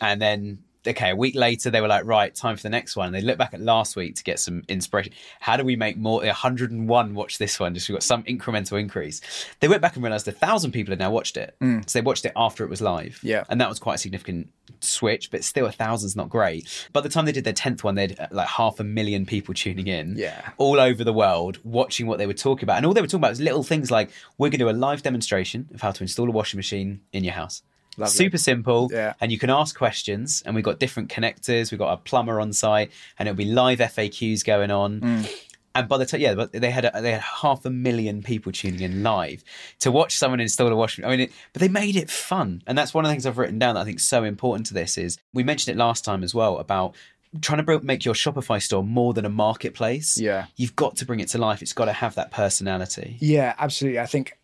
[0.00, 3.06] And then, okay, a week later, they were like, right, time for the next one.
[3.06, 5.12] And they look back at last week to get some inspiration.
[5.40, 6.22] How do we make more?
[6.24, 9.20] 101 watch this one, just we've got some incremental increase.
[9.60, 11.56] They went back and realized a thousand people had now watched it.
[11.60, 13.18] So they watched it after it was live.
[13.22, 13.44] Yeah.
[13.48, 14.48] And that was quite a significant
[14.80, 16.88] switch, but still a thousand's not great.
[16.92, 19.24] By the time they did their 10th one, they had uh, like half a million
[19.26, 20.50] people tuning in Yeah.
[20.58, 22.76] all over the world watching what they were talking about.
[22.78, 24.72] And all they were talking about was little things like we're going to do a
[24.72, 27.62] live demonstration of how to install a washing machine in your house.
[27.96, 28.12] Lovely.
[28.12, 28.90] Super simple.
[28.92, 29.14] Yeah.
[29.20, 30.42] And you can ask questions.
[30.44, 31.70] And we've got different connectors.
[31.70, 35.00] We've got a plumber on site, and it'll be live FAQs going on.
[35.00, 35.32] Mm.
[35.74, 38.50] And by the time, yeah, but they had a, they had half a million people
[38.50, 39.44] tuning in live
[39.80, 41.04] to watch someone install a washing.
[41.04, 43.36] I mean, it, but they made it fun, and that's one of the things I've
[43.36, 44.96] written down that I think is so important to this.
[44.96, 46.94] Is we mentioned it last time as well about
[47.42, 50.18] trying to bro- make your Shopify store more than a marketplace.
[50.18, 50.46] Yeah.
[50.56, 51.60] you've got to bring it to life.
[51.60, 53.16] It's got to have that personality.
[53.20, 54.00] Yeah, absolutely.
[54.00, 54.38] I think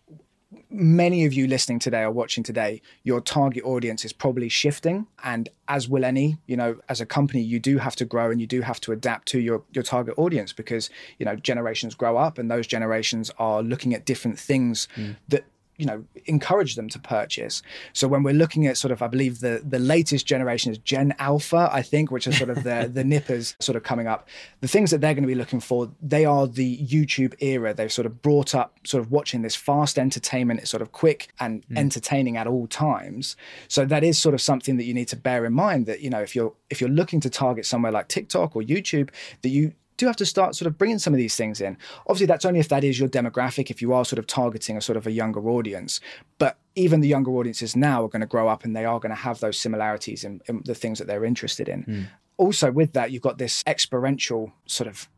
[0.71, 5.07] many of you listening today or watching today, your target audience is probably shifting.
[5.23, 8.41] And as will any, you know, as a company, you do have to grow and
[8.41, 12.17] you do have to adapt to your, your target audience because, you know, generations grow
[12.17, 15.17] up and those generations are looking at different things mm.
[15.29, 15.45] that
[15.77, 17.63] you know encourage them to purchase.
[17.93, 21.15] So when we're looking at sort of i believe the the latest generation is gen
[21.19, 24.29] alpha i think which are sort of the the nippers sort of coming up.
[24.61, 27.75] The things that they're going to be looking for they are the youtube era.
[27.75, 30.61] They've sort of brought up sort of watching this fast entertainment.
[30.61, 31.79] It's sort of quick and hmm.
[31.79, 33.37] entertaining at all times.
[33.69, 36.11] So that is sort of something that you need to bear in mind that you
[36.11, 39.11] know if you're if you're looking to target somewhere like tiktok or youtube
[39.43, 41.79] that you do have to start sort of bringing some of these things in.
[42.09, 44.81] Obviously, that's only if that is your demographic, if you are sort of targeting a
[44.81, 46.01] sort of a younger audience.
[46.39, 49.11] But even the younger audiences now are going to grow up and they are going
[49.11, 51.83] to have those similarities in, in the things that they're interested in.
[51.83, 52.03] Hmm.
[52.37, 55.09] Also, with that, you've got this experiential sort of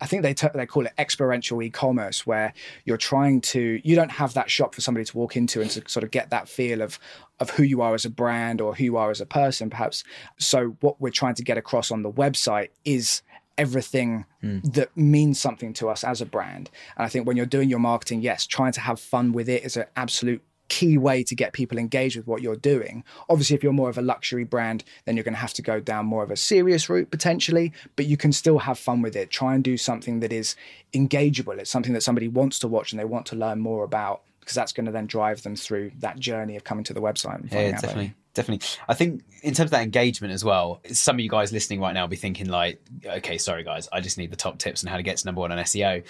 [0.00, 2.54] I think they t- they call it experiential e-commerce, where
[2.86, 5.82] you're trying to you don't have that shop for somebody to walk into and to
[5.86, 6.98] sort of get that feel of
[7.40, 10.02] of who you are as a brand or who you are as a person, perhaps.
[10.38, 13.22] So what we're trying to get across on the website is
[13.60, 14.60] everything hmm.
[14.64, 16.70] that means something to us as a brand.
[16.96, 19.64] And I think when you're doing your marketing, yes, trying to have fun with it
[19.64, 23.04] is an absolute key way to get people engaged with what you're doing.
[23.28, 25.78] Obviously, if you're more of a luxury brand, then you're going to have to go
[25.78, 29.30] down more of a serious route potentially, but you can still have fun with it.
[29.30, 30.56] Try and do something that is
[30.94, 31.58] engageable.
[31.58, 34.56] It's something that somebody wants to watch and they want to learn more about because
[34.56, 37.36] that's going to then drive them through that journey of coming to the website.
[37.36, 38.06] And finding Yeah, out definitely.
[38.06, 38.34] it.
[38.34, 38.68] Definitely.
[38.88, 41.92] I think in terms of that engagement as well, some of you guys listening right
[41.92, 44.90] now will be thinking like, okay, sorry guys, I just need the top tips on
[44.90, 46.02] how to get to number one on SEO.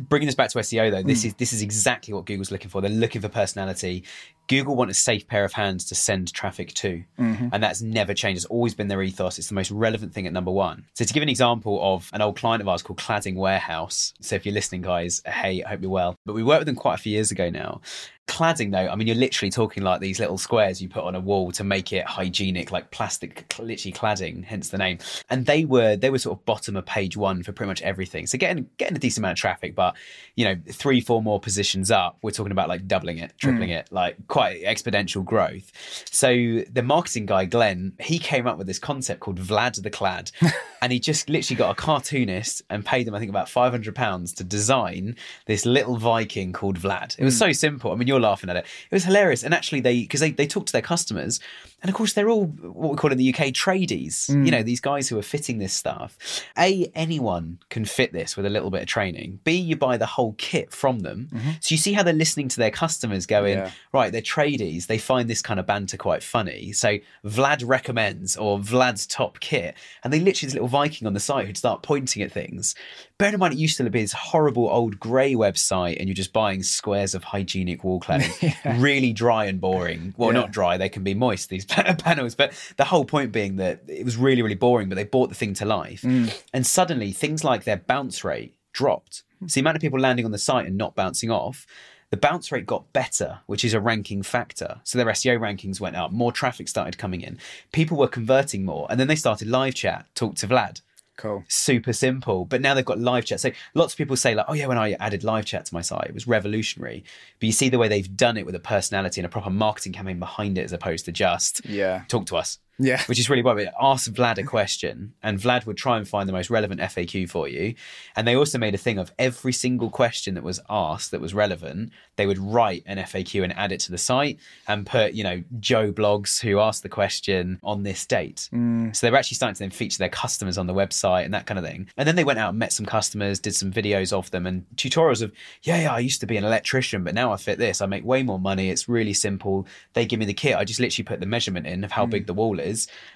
[0.00, 1.28] Bringing this back to SEO though, this hmm.
[1.28, 2.80] is this is exactly what Google's looking for.
[2.80, 4.02] They're looking for personality.
[4.48, 7.48] Google want a safe pair of hands to send traffic to, mm-hmm.
[7.52, 8.38] and that's never changed.
[8.38, 9.38] It's always been their ethos.
[9.38, 10.84] It's the most relevant thing at number one.
[10.94, 14.14] So to give an example of an old client of ours called Cladding Warehouse.
[14.20, 16.16] So if you're listening, guys, hey, I hope you're well.
[16.24, 17.80] But we worked with them quite a few years ago now.
[18.26, 21.20] Cladding, though, I mean, you're literally talking like these little squares you put on a
[21.20, 24.98] wall to make it hygienic, like plastic, literally cladding, hence the name.
[25.30, 28.26] And they were they were sort of bottom of page one for pretty much everything.
[28.26, 29.94] So getting getting a decent amount of traffic, but
[30.34, 33.78] you know, three, four more positions up, we're talking about like doubling it, tripling mm.
[33.78, 35.72] it, like quite exponential growth.
[36.10, 36.28] So
[36.70, 40.30] the marketing guy, Glenn, he came up with this concept called Vlad the Clad,
[40.82, 43.94] and he just literally got a cartoonist and paid them, I think, about five hundred
[43.94, 47.18] pounds to design this little Viking called Vlad.
[47.18, 47.46] It was hmm.
[47.46, 47.92] so simple.
[47.92, 48.66] I mean, you're laughing at it.
[48.90, 51.40] It was hilarious, and actually, they because they they talked to their customers,
[51.86, 54.28] and of course, they're all what we call in the UK tradies.
[54.28, 54.50] You mm.
[54.50, 56.18] know, these guys who are fitting this stuff.
[56.58, 59.38] A, anyone can fit this with a little bit of training.
[59.44, 61.28] B, you buy the whole kit from them.
[61.32, 61.50] Mm-hmm.
[61.60, 63.70] So you see how they're listening to their customers going, Yeah.
[63.92, 64.88] right, they're tradies.
[64.88, 66.72] They find this kind of banter quite funny.
[66.72, 69.76] So Vlad recommends or Vlad's top kit.
[70.02, 72.74] And they literally, this little Viking on the site who'd start pointing at things.
[73.18, 76.34] Bear in mind, it used to be this horrible old grey website and you're just
[76.34, 78.54] buying squares of hygienic wall cladding.
[78.80, 80.12] Really dry and boring.
[80.18, 80.40] Well, Yeah.
[80.40, 82.34] not dry, they can be moist, these panels.
[82.34, 85.34] But the whole point being that it was really, really boring, but they brought the
[85.34, 86.02] thing to life.
[86.02, 86.30] Mm.
[86.52, 89.22] And suddenly, things like their bounce rate dropped.
[89.46, 91.66] So the amount of people landing on the site and not bouncing off,
[92.10, 94.80] the bounce rate got better, which is a ranking factor.
[94.84, 97.38] So their SEO rankings went up, more traffic started coming in,
[97.72, 100.82] people were converting more, and then they started live chat, talk to Vlad.
[101.16, 101.44] Cool.
[101.48, 103.40] Super simple, but now they've got live chat.
[103.40, 105.80] So lots of people say like, "Oh yeah, when I added live chat to my
[105.80, 107.04] site, it was revolutionary."
[107.40, 109.92] But you see the way they've done it with a personality and a proper marketing
[109.92, 112.02] campaign behind it, as opposed to just Yeah.
[112.08, 112.58] talk to us.
[112.78, 113.02] Yeah.
[113.06, 116.28] Which is really why we ask Vlad a question and Vlad would try and find
[116.28, 117.74] the most relevant FAQ for you.
[118.14, 121.32] And they also made a thing of every single question that was asked that was
[121.32, 125.24] relevant, they would write an FAQ and add it to the site and put, you
[125.24, 128.48] know, Joe Bloggs who asked the question on this date.
[128.52, 128.94] Mm.
[128.94, 131.46] So they were actually starting to then feature their customers on the website and that
[131.46, 131.88] kind of thing.
[131.96, 134.66] And then they went out and met some customers, did some videos of them and
[134.76, 135.32] tutorials of,
[135.62, 137.80] yeah, yeah, I used to be an electrician, but now I fit this.
[137.80, 138.68] I make way more money.
[138.68, 139.66] It's really simple.
[139.94, 140.56] They give me the kit.
[140.56, 142.65] I just literally put the measurement in of how big the wall is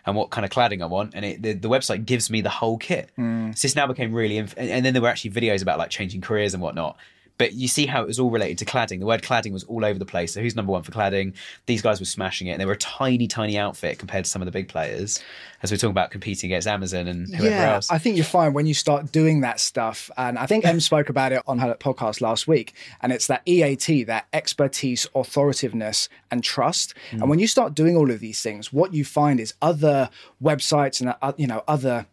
[0.07, 1.15] and what kind of cladding I want.
[1.15, 3.11] And it, the, the website gives me the whole kit.
[3.17, 3.53] Hmm.
[3.53, 5.91] So this now became really, inf- and and then there were actually videos about like
[5.91, 6.97] changing careers and whatnot.
[7.41, 9.01] But you see how it was all related to cladding.
[9.01, 10.35] The word cladding was all over the place.
[10.35, 11.33] So who's number one for cladding?
[11.65, 12.51] These guys were smashing it.
[12.51, 15.19] And they were a tiny, tiny outfit compared to some of the big players.
[15.63, 17.91] As we're talking about competing against Amazon and whoever yeah, else.
[17.91, 21.09] I think you find when you start doing that stuff, and I think Em spoke
[21.09, 26.45] about it on her podcast last week, and it's that EAT, that expertise, authoritativeness, and
[26.45, 26.95] trust.
[27.11, 27.21] Mm.
[27.23, 30.11] And when you start doing all of these things, what you find is other
[30.43, 32.07] websites and uh, you know other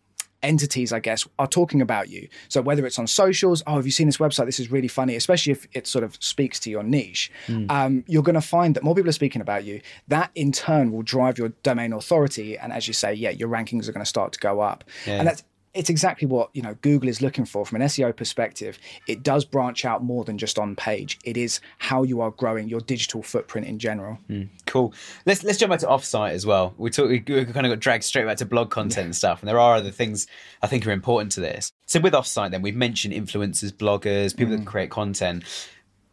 [0.48, 2.28] entities, I guess, are talking about you.
[2.48, 4.46] So whether it's on socials, oh, have you seen this website?
[4.46, 7.32] This is really funny, especially if it sort of speaks to your niche.
[7.70, 9.82] Um, you're going to find that more people are speaking about you.
[10.08, 13.88] That in turn will drive your domain authority, and as you say, yeah, your rankings
[13.88, 14.84] are going to start to go up.
[15.20, 15.44] And that's
[15.78, 18.80] it's exactly what you know Google is looking for from an SEO perspective.
[19.08, 21.20] It does branch out more than just on page.
[21.24, 24.18] It is how you are growing your digital footprint in general.
[24.28, 24.94] Hmm, cool.
[25.26, 26.74] Let's let's jump back to offsite as well.
[26.78, 29.48] We talk, we kind of got dragged straight back to blog content and stuff, and
[29.48, 30.28] there are other things
[30.62, 31.72] I think are important to this.
[31.86, 35.44] So with offsite, then we've mentioned influencers, bloggers, people that can create content.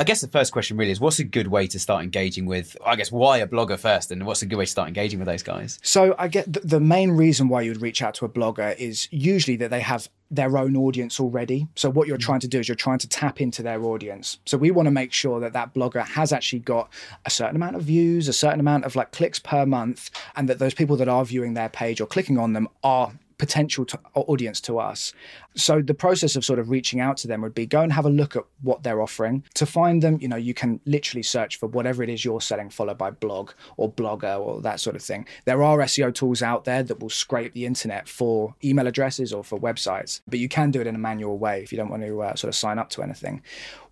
[0.01, 2.77] I guess the first question really is, what's a good way to start engaging with?
[2.85, 5.27] I guess why a blogger first, and what's a good way to start engaging with
[5.27, 5.79] those guys?
[5.83, 9.07] So I get the, the main reason why you'd reach out to a blogger is
[9.13, 11.69] usually that they have their own audience already.
[11.77, 12.23] So what you're mm.
[12.23, 14.39] trying to do is you're trying to tap into their audience.
[14.47, 16.91] So we want to make sure that that blogger has actually got
[17.25, 20.59] a certain amount of views, a certain amount of like clicks per month, and that
[20.59, 24.61] those people that are viewing their page or clicking on them are potential to, audience
[24.63, 25.13] to us.
[25.57, 28.07] So the process of sort of reaching out to them would be go and have
[28.07, 29.45] a look at what they're offering.
[29.55, 32.71] To find them, you know, you can literally search for whatever it is you're selling,
[32.71, 35.27] followed by blog or blogger or that sort of thing.
[35.45, 39.45] There are SEO tools out there that will scrape the internet for email addresses or
[39.45, 42.03] for websites, but you can do it in a manual way if you don't want
[42.03, 43.43] to uh, sort of sign up to anything.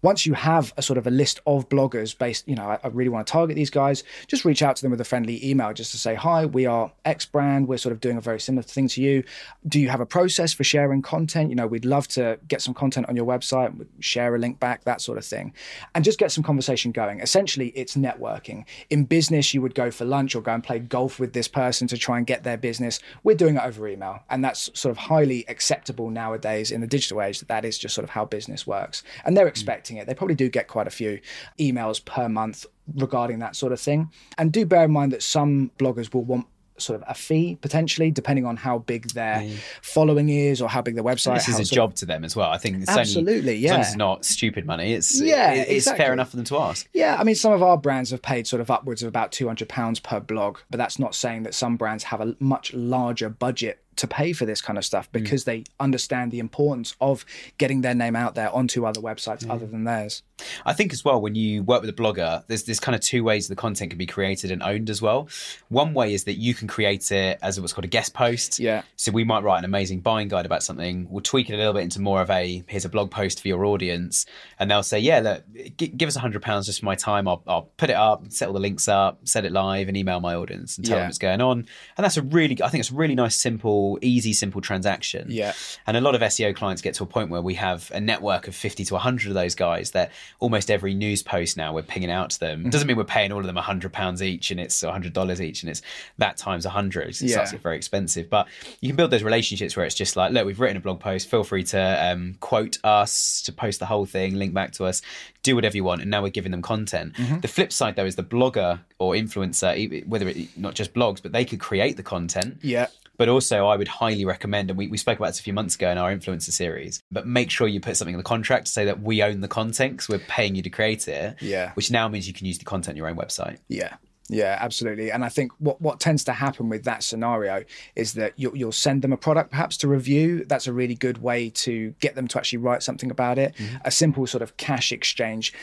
[0.03, 2.89] Once you have a sort of a list of bloggers based, you know, I, I
[2.89, 5.73] really want to target these guys, just reach out to them with a friendly email
[5.73, 7.69] just to say, hi, we are X brand.
[7.69, 9.23] We're sort of doing a very similar thing to you.
[9.67, 11.51] Do you have a process for sharing content?
[11.51, 14.85] You know, we'd love to get some content on your website, share a link back,
[14.85, 15.53] that sort of thing,
[15.95, 17.21] and just get some conversation going.
[17.21, 18.65] Essentially, it's networking.
[18.91, 21.87] In business, you would go for lunch or go and play golf with this person
[21.89, 23.01] to try and get their business.
[23.23, 27.23] We're doing it over email, and that's sort of highly acceptable nowadays in the digital
[27.23, 27.41] age.
[27.41, 29.51] That that is just sort of how business works, and they're mm.
[29.51, 30.07] expecting it.
[30.07, 31.21] They probably do get quite a few
[31.59, 32.67] emails per month
[32.97, 34.11] regarding that sort of thing.
[34.39, 36.47] And do bear in mind that some bloggers will want
[36.79, 39.47] sort of a fee potentially depending on how big their
[39.83, 41.47] following is or how big their website is.
[41.47, 42.51] This is a job to them as well.
[42.51, 43.81] I think it's only, Absolutely, as yeah.
[43.81, 44.93] it's not stupid money.
[44.95, 46.05] It's Yeah, it- it's exactly.
[46.05, 46.89] fair enough for them to ask.
[46.93, 49.47] Yeah, I mean, some of our brands have paid sort of upwards of about two
[49.47, 53.29] hundred pounds per blog, but that's not saying that some brands have a much larger
[53.29, 55.13] budget to pay for this kind of stuff mm.
[55.13, 57.25] because they understand the importance of
[57.59, 60.23] getting their name out there onto other websites other than theirs.
[60.67, 63.23] I think as well when you work with a blogger, there's there's kind of two
[63.23, 65.29] ways the content can be created and owned as well.
[65.69, 68.59] One way is that you can create it as what's called a guest post.
[68.59, 68.83] Yeah.
[68.97, 71.07] So we might write an amazing buying guide about something.
[71.11, 73.49] We'll tweak it a little bit into more of a here's a blog post for
[73.49, 74.27] your audience,
[74.59, 75.45] and they'll say, yeah, look,
[75.77, 77.29] g- give us a hundred pounds just for my time.
[77.29, 80.21] I'll, I'll put it up, set all the links up, set it live, and email
[80.21, 81.01] my audience and tell Yeah.
[81.03, 81.67] them what's going on.
[81.97, 85.27] And that's a really, I think it's a really nice, simple, easy, simple transaction.
[85.31, 85.53] Yeah.
[85.87, 88.49] And a lot of SEO clients get to a point where we have a network
[88.49, 90.11] of 50 to 100 of those guys that
[90.41, 92.69] almost every news post now we're pinging out to them.
[92.71, 95.83] Doesn't mean we're paying all of them £100 each and it's $100 each and it's
[96.19, 97.09] that times 100.
[97.09, 97.33] It Yeah.
[97.35, 98.29] starts to get very expensive.
[98.31, 98.47] But
[98.81, 101.29] you can build those relationships where it's just like, look, we've written a blog post.
[101.29, 101.81] Feel free to
[102.11, 105.03] um, quote us, to post the whole thing, link back to us,
[105.43, 106.03] do whatever you want.
[106.03, 107.15] And now we're giving them content.
[107.41, 111.33] The flip side, though, is the blogger or influencer, whether it not just blogs, but
[111.33, 112.87] they could create the content Yeah.
[113.23, 115.77] But also I would highly recommend, and we, we spoke about this a few months
[115.77, 118.73] ago in our influencer series, but make sure you put something in the contract to
[118.73, 121.37] say that we own the content because we're paying you to create it.
[121.41, 121.71] Yeah.
[121.75, 123.59] Which now means you can use the content on your own website.
[123.69, 123.95] Yeah.
[124.29, 125.13] Yeah, absolutely.
[125.13, 127.63] And I think what, what tends to happen with that scenario
[127.95, 130.45] is that you'll, you'll send them a product perhaps to review.
[130.45, 133.55] That's a really good way to get them to actually write something about it.
[133.55, 133.77] Mm-hmm.
[133.85, 135.55] A simple sort of cash exchange.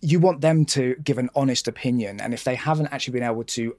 [0.00, 2.20] You want them to give an honest opinion.
[2.20, 3.76] And if they haven't actually been able to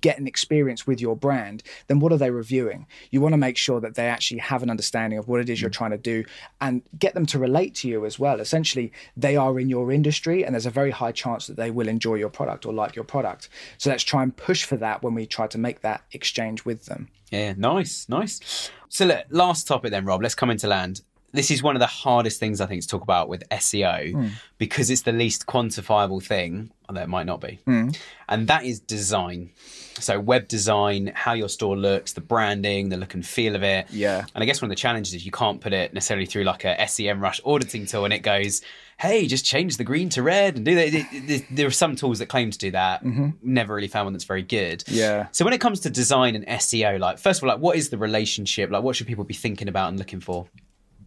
[0.00, 2.86] get an experience with your brand, then what are they reviewing?
[3.10, 5.60] You want to make sure that they actually have an understanding of what it is
[5.60, 5.74] you're mm.
[5.74, 6.24] trying to do
[6.60, 8.40] and get them to relate to you as well.
[8.40, 11.88] Essentially, they are in your industry and there's a very high chance that they will
[11.88, 13.48] enjoy your product or like your product.
[13.78, 16.86] So let's try and push for that when we try to make that exchange with
[16.86, 17.08] them.
[17.30, 18.70] Yeah, nice, nice.
[18.88, 20.22] So, look, last topic then, Rob.
[20.22, 21.00] Let's come into land.
[21.32, 24.26] This is one of the hardest things I think to talk about with SEO hmm.
[24.58, 27.90] because it's the least quantifiable thing, it might not be, hmm.
[28.28, 29.50] and that is design.
[29.98, 33.86] So, web design, how your store looks, the branding, the look and feel of it.
[33.90, 34.24] Yeah.
[34.34, 36.64] And I guess one of the challenges is you can't put it necessarily through like
[36.64, 38.62] a Semrush auditing tool and it goes,
[38.98, 41.44] hey, just change the green to red and do that.
[41.50, 43.04] There are some tools that claim to do that.
[43.04, 43.30] Mm-hmm.
[43.42, 44.84] Never really found one that's very good.
[44.86, 45.26] Yeah.
[45.32, 47.90] So when it comes to design and SEO, like first of all, like what is
[47.90, 48.70] the relationship?
[48.70, 50.46] Like what should people be thinking about and looking for?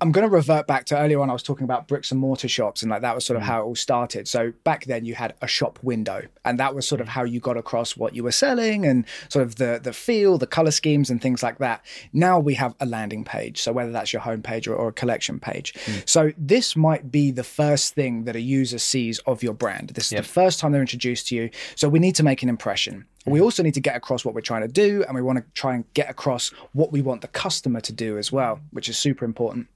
[0.01, 1.29] I'm going to revert back to earlier on.
[1.29, 3.47] I was talking about bricks and mortar shops, and like that was sort of mm.
[3.47, 4.27] how it all started.
[4.27, 7.11] So back then, you had a shop window, and that was sort of mm.
[7.11, 10.47] how you got across what you were selling and sort of the the feel, the
[10.47, 11.85] color schemes, and things like that.
[12.13, 13.61] Now we have a landing page.
[13.61, 16.07] So whether that's your homepage or, or a collection page, mm.
[16.07, 19.89] so this might be the first thing that a user sees of your brand.
[19.89, 20.23] This is Yep.
[20.23, 21.49] the first time they're introduced to you.
[21.75, 23.05] So we need to make an impression.
[23.25, 25.45] We also need to get across what we're trying to do, and we want to
[25.53, 28.97] try and get across what we want the customer to do as well, which is
[28.97, 29.67] super important.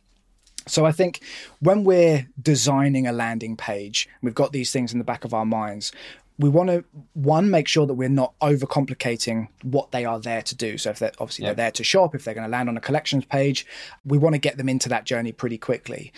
[0.69, 1.21] So I think
[1.59, 5.45] when we're designing a landing page, we've got these things in the back of our
[5.45, 5.91] minds.
[6.37, 10.55] We want to one make sure that we're not overcomplicating what they are there to
[10.55, 10.77] do.
[10.77, 11.49] So if they're obviously Yeah.
[11.49, 13.65] they're there to shop, if they're going to land on a collections page,
[14.05, 16.13] we want to get them into that journey pretty quickly.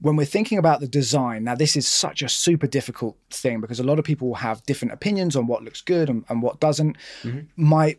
[0.00, 3.80] When we're thinking about the design, now this is such a super difficult thing because
[3.80, 6.60] a lot of people will have different opinions on what looks good and, and what
[6.60, 6.98] doesn't.
[7.22, 7.40] Mm-hmm.
[7.56, 7.96] My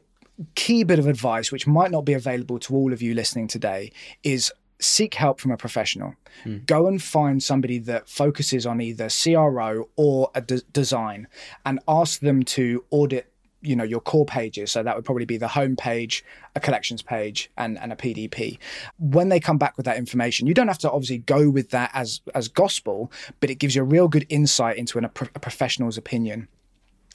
[0.56, 3.92] key bit of advice, which might not be available to all of you listening today,
[4.24, 4.52] is
[4.84, 6.16] seek help from a professional.
[6.44, 6.58] Hmm.
[6.66, 11.28] Go and find somebody that focuses on either CRO or a de- design
[11.66, 13.30] and ask them to audit
[13.62, 14.72] you know your core pages.
[14.72, 16.24] So that would probably be the home page
[16.56, 18.58] a collections page and, and a pdp
[19.00, 21.90] when they come back with that information you don't have to obviously go with that
[21.94, 25.28] as as gospel but it gives you a real good insight into an, a, pro-
[25.36, 26.48] a professional's opinion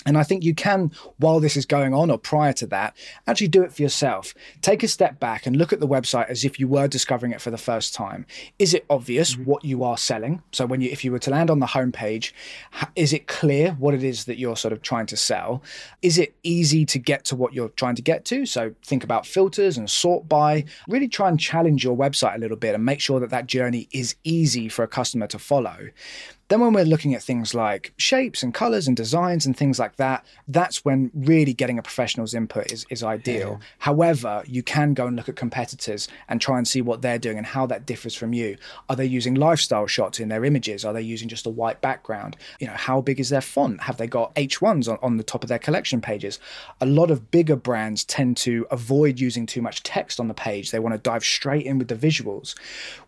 [0.09, 2.97] and I think you can, while this is going on or prior to that,
[3.27, 4.33] actually do it for yourself.
[4.63, 7.43] Take a step back and look at the website as if you were discovering it
[7.43, 8.25] for the first time.
[8.59, 9.45] Is it obvious mm-hmm.
[9.45, 10.43] what you are selling?
[10.51, 12.33] So when you, if you were to land on the homepage,
[12.97, 15.63] is it clear what it is that you're sort of trying to sell?
[16.01, 18.47] Is it easy to get to what you're trying to get to?
[18.47, 20.65] So think about filters and sort by.
[20.89, 23.89] Really try and challenge your website a little bit and make sure that that journey
[23.93, 25.91] is easy for a customer to follow.
[26.49, 29.97] Then, when we're looking at things like shapes and colors and designs and things like
[29.97, 33.61] that, that's when really getting a professional's input is, is ideal.
[33.79, 37.37] However, you can go and look at competitors and try and see what they're doing
[37.37, 38.57] and how that differs from you.
[38.89, 40.87] Are they using lifestyle shots in their images?
[40.87, 42.37] Are they using just a white background?
[42.61, 43.83] You know, how big is their font?
[43.83, 46.39] Have they got H1s on, on the top of their collection pages?
[46.81, 50.71] A lot of bigger brands tend to avoid using too much text on the page.
[50.71, 52.55] They want to dive straight in with the visuals,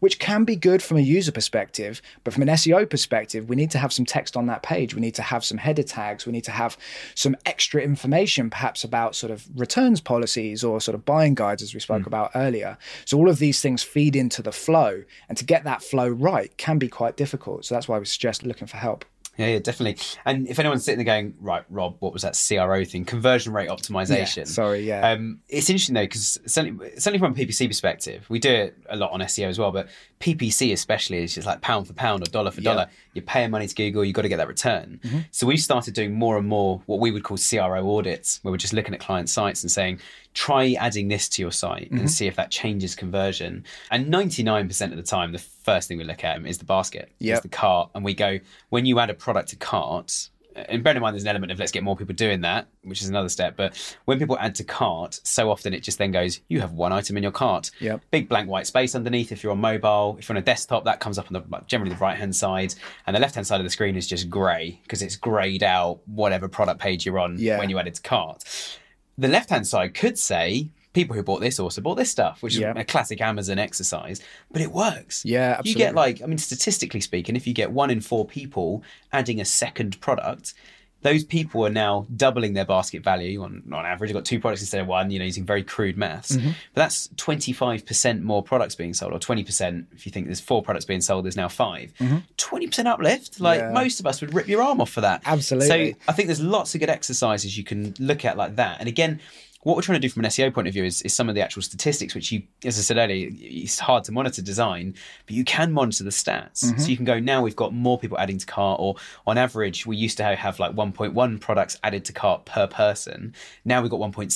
[0.01, 3.71] which can be good from a user perspective, but from an SEO perspective, we need
[3.73, 4.95] to have some text on that page.
[4.95, 6.27] We need to have some header tags.
[6.27, 6.77] We need to have
[7.15, 11.75] some extra information, perhaps about sort of returns policies or sort of buying guides, as
[11.75, 12.09] we spoke hmm.
[12.09, 12.79] about earlier.
[13.05, 16.57] So all of these things feed into the flow, and to get that flow right
[16.57, 17.65] can be quite difficult.
[17.65, 19.05] So that's why we suggest looking for help.
[19.41, 20.05] Yeah, yeah, definitely.
[20.27, 23.07] And if anyone's sitting there going, right, Rob, what was that CRO thing?
[23.07, 24.37] Conversion rate optimization.
[24.37, 25.13] Yeah, sorry, yeah.
[25.13, 28.97] Um, it's interesting though, because certainly, certainly from a PPC perspective, we do it a
[28.97, 29.89] lot on SEO as well, but
[30.21, 32.89] PPC especially is just like pound for pound or dollar for dollar.
[33.15, 35.01] You're paying money to Google, you've got to get that return.
[35.03, 35.19] Mm-hmm.
[35.31, 38.59] So we've started doing more and more what we would call CRO audits, where we're
[38.59, 40.01] just looking at client sites and saying,
[40.35, 41.99] try adding this to your site Mm-hmm.
[41.99, 43.65] and see if that changes conversion.
[43.91, 47.41] And 99% of the time, the first thing we look at is the basket, is
[47.41, 47.91] the cart.
[47.95, 51.23] And we go, when you add a product to cart, and bear in mind there's
[51.23, 53.57] an element of let's get more people doing that, which is another step.
[53.57, 56.93] But when people add to cart, so often it just then goes, you have one
[56.93, 57.71] item in your cart.
[57.81, 58.03] Yep.
[58.11, 59.31] Big blank white space underneath.
[59.33, 61.95] If you're on mobile, if you're on a desktop, that comes up on the generally
[61.95, 62.75] the right hand side,
[63.07, 66.01] and the left hand side of the screen is just grey because it's greyed out
[66.07, 67.59] whatever product page you're on Yeah.
[67.59, 68.45] when you add it to cart.
[69.21, 72.57] The left hand side could say people who bought this also bought this stuff, which
[72.57, 72.73] Yeah.
[72.73, 75.25] is a classic Amazon exercise, but it works.
[75.25, 78.83] Yeah, You get like, I mean, statistically speaking, if you get one in four people
[79.13, 80.55] adding a second product,
[81.03, 84.11] those people are now doubling their basket value on, on average.
[84.11, 86.37] You've got two products instead of one, you know, using very crude maths.
[86.37, 86.49] Mm-hmm.
[86.75, 90.85] But that's 25% more products being sold, or 20% if you think there's four products
[90.85, 91.93] being sold, there's now 5
[92.39, 93.41] 20% uplift.
[93.41, 93.75] Like Mm-hmm.
[93.75, 93.83] Yeah.
[93.83, 95.23] most of us would rip your arm off for that.
[95.27, 95.93] Absolutely.
[95.93, 98.79] So I think there's lots of good exercises you can look at like that.
[98.81, 99.21] And again,
[99.63, 101.35] what we're trying to do from an SEO point of view is, is some of
[101.35, 104.95] the actual statistics, which you, as I said earlier, it's hard to monitor design,
[105.27, 106.65] but you can monitor the stats.
[106.65, 106.79] Mm-hmm.
[106.79, 108.97] So you can go, now we've got more people adding to cart, or
[109.27, 113.35] on average, we used to have, have like 1.1 products added to cart per person.
[113.67, 114.33] Now we've got 1.6.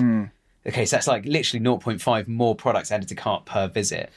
[0.00, 0.30] Mm.
[0.66, 4.10] Okay, so that's like literally 0.5 more products added to cart per visit,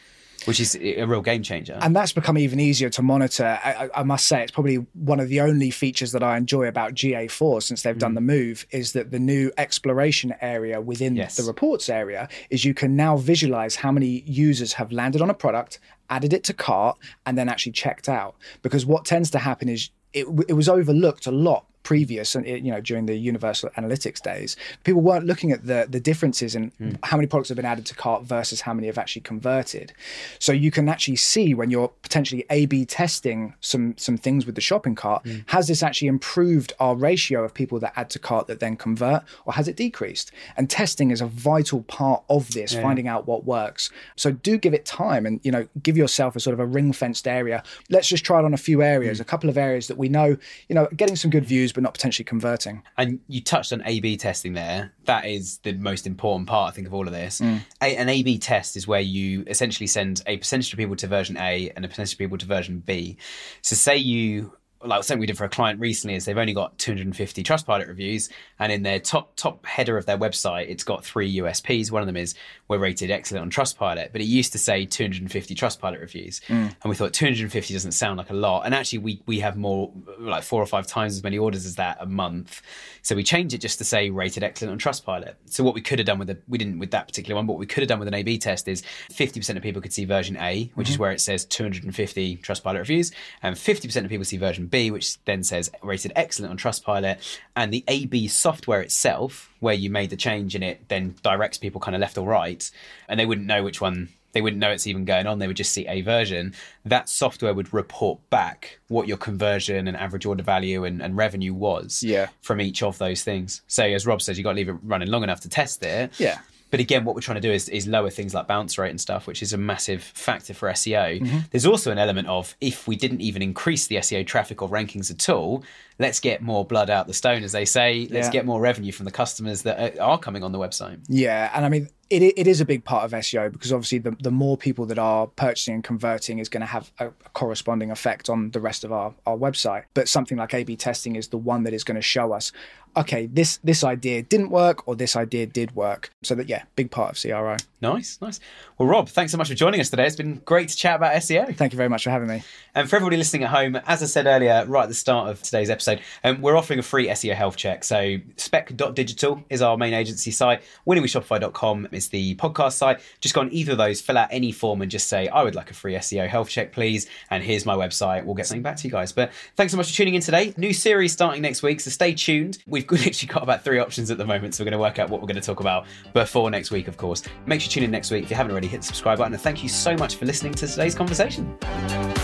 [0.45, 1.77] which is a real game changer.
[1.81, 3.59] and that's become even easier to monitor.
[3.63, 6.93] I, I- must say, it's probably one of the only features that I enjoy about
[6.93, 8.15] GA4 since they've done mm.
[8.15, 11.35] the move is that the new exploration area within Yes.
[11.35, 15.33] the reports area is you can now visualize how many users have landed on a
[15.33, 15.79] product,
[16.09, 18.35] added it to cart, and then actually checked out.
[18.61, 22.69] Because what tends to happen is it, it was overlooked a lot previous and you
[22.69, 26.91] know during the universal analytics days people weren't looking at the the differences in hmm.
[27.03, 29.93] how many products have been added to cart versus how many have actually converted.
[30.37, 34.55] So you can actually see when you're potentially a b testing some some things with
[34.55, 35.37] the shopping cart hmm.
[35.45, 39.23] has this actually improved our ratio of people that add to cart that then convert
[39.45, 40.31] or has it decreased?
[40.57, 43.89] And testing is a vital part of this finding out what works.
[44.17, 46.91] So do give it time and you know give yourself a sort of a ring
[46.91, 47.63] fenced area.
[47.89, 49.21] Let's just try it on a few areas hmm.
[49.21, 50.35] a couple of areas that we know
[50.67, 53.99] you know getting some good views but not potentially converting And you touched on A
[53.99, 54.93] B testing there.
[55.05, 57.39] That is the most important part, I think, of all of this.
[57.39, 57.61] Mm.
[57.83, 61.05] A, an A B test is where you essentially send a percentage of people to
[61.05, 63.17] version A and a percentage of people to version B.
[63.61, 64.53] So, say you
[64.87, 68.29] like something we did for a client recently is they've only got 250 Trustpilot reviews,
[68.59, 71.91] and in their top top header of their website, it's got three USPs.
[71.91, 72.35] One of them is
[72.67, 76.55] we're rated excellent on Trustpilot, but it used to say 250 Trustpilot reviews, mm.
[76.55, 78.65] and we thought 250 doesn't sound like a lot.
[78.65, 81.75] And actually, we we have more like four or five times as many orders as
[81.75, 82.61] that a month,
[83.01, 85.35] so we changed it just to say rated excellent on Trustpilot.
[85.45, 87.53] So what we could have done with the we didn't with that particular one, but
[87.53, 90.05] what we could have done with an A/B test is 50% of people could see
[90.05, 91.03] version A, which is mm-hmm.
[91.03, 93.11] where it says 250 Trustpilot reviews,
[93.41, 97.17] and 50% of people see version B, which then says rated excellent on Trustpilot,
[97.55, 101.81] and the A/B software itself, where you made the change in it, then directs people
[101.81, 102.69] kind of left or right,
[103.09, 104.09] and they wouldn't know which one.
[104.33, 105.39] They wouldn't know it's even going on.
[105.39, 106.53] They would just see a version.
[106.85, 111.53] That software would report back what your conversion and average order value and, and revenue
[111.55, 112.27] was Yeah.
[112.41, 113.61] from each of those things.
[113.67, 116.11] So, as Rob says, you've got to leave it running long enough to test it.
[116.19, 116.39] Yeah.
[116.69, 118.99] But again, what we're trying to do is, is lower things like bounce rate and
[118.99, 121.21] stuff, which is a massive factor for SEO.
[121.21, 121.37] Mm-hmm.
[121.51, 125.09] There's also an element of if we didn't even increase the SEO traffic or rankings
[125.09, 125.63] at all,
[125.99, 128.07] let's get more blood out the stone, as they say.
[128.11, 128.31] Let's Yeah.
[128.31, 130.99] get more revenue from the customers that are coming on the website.
[131.07, 134.11] Yeah, and I mean it, it is a big part of SEO because obviously the,
[134.21, 137.91] the more people that are purchasing and converting is going to have a, a corresponding
[137.91, 139.83] effect on the rest of our, our website.
[139.93, 142.51] But something like A/B testing is the one that is going to show us,
[142.97, 146.11] okay, this this idea didn't work or this idea did work.
[146.23, 147.55] So that yeah, big part of CRO.
[147.79, 148.39] Nice, nice.
[148.77, 150.07] Well, Rob, thanks so much for joining us today.
[150.07, 151.55] It's been great to chat about SEO.
[151.55, 152.41] Thank you very much for having me.
[152.73, 155.41] And for everybody listening at home, as I said earlier, right at the start of
[155.43, 157.83] today's episode, um, we're offering a free SEO health check.
[157.83, 160.63] So spec.digital is our main agency site.
[160.87, 162.99] Winningwithshopify.com is the podcast site.
[163.19, 165.55] Just go on either of those, fill out any form and just say, I would
[165.55, 167.07] like a free SEO health check, please.
[167.29, 168.25] And here's my website.
[168.25, 169.11] We'll get something back to you guys.
[169.11, 170.53] But thanks so much for tuning in today.
[170.57, 172.57] New series starting next week, so stay tuned.
[172.91, 175.09] We've literally got about three options at the moment, so we're going to work out
[175.09, 177.23] what we're going to talk about before next week, of course.
[177.45, 178.23] Make sure you tune in next week.
[178.23, 179.33] If you haven't already, hit the subscribe button.
[179.33, 181.57] And thank you so much for listening to today's conversation.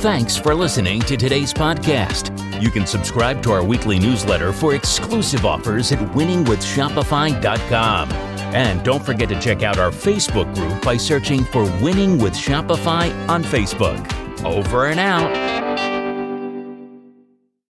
[0.03, 2.61] Thanks for listening to today's podcast.
[2.61, 8.11] You can subscribe to our weekly newsletter for exclusive offers at winningwithshopify.com.
[8.53, 13.11] And don't forget to check out our Facebook group by searching for Winning with Shopify
[13.27, 14.13] on Facebook.
[14.43, 15.92] Over and out.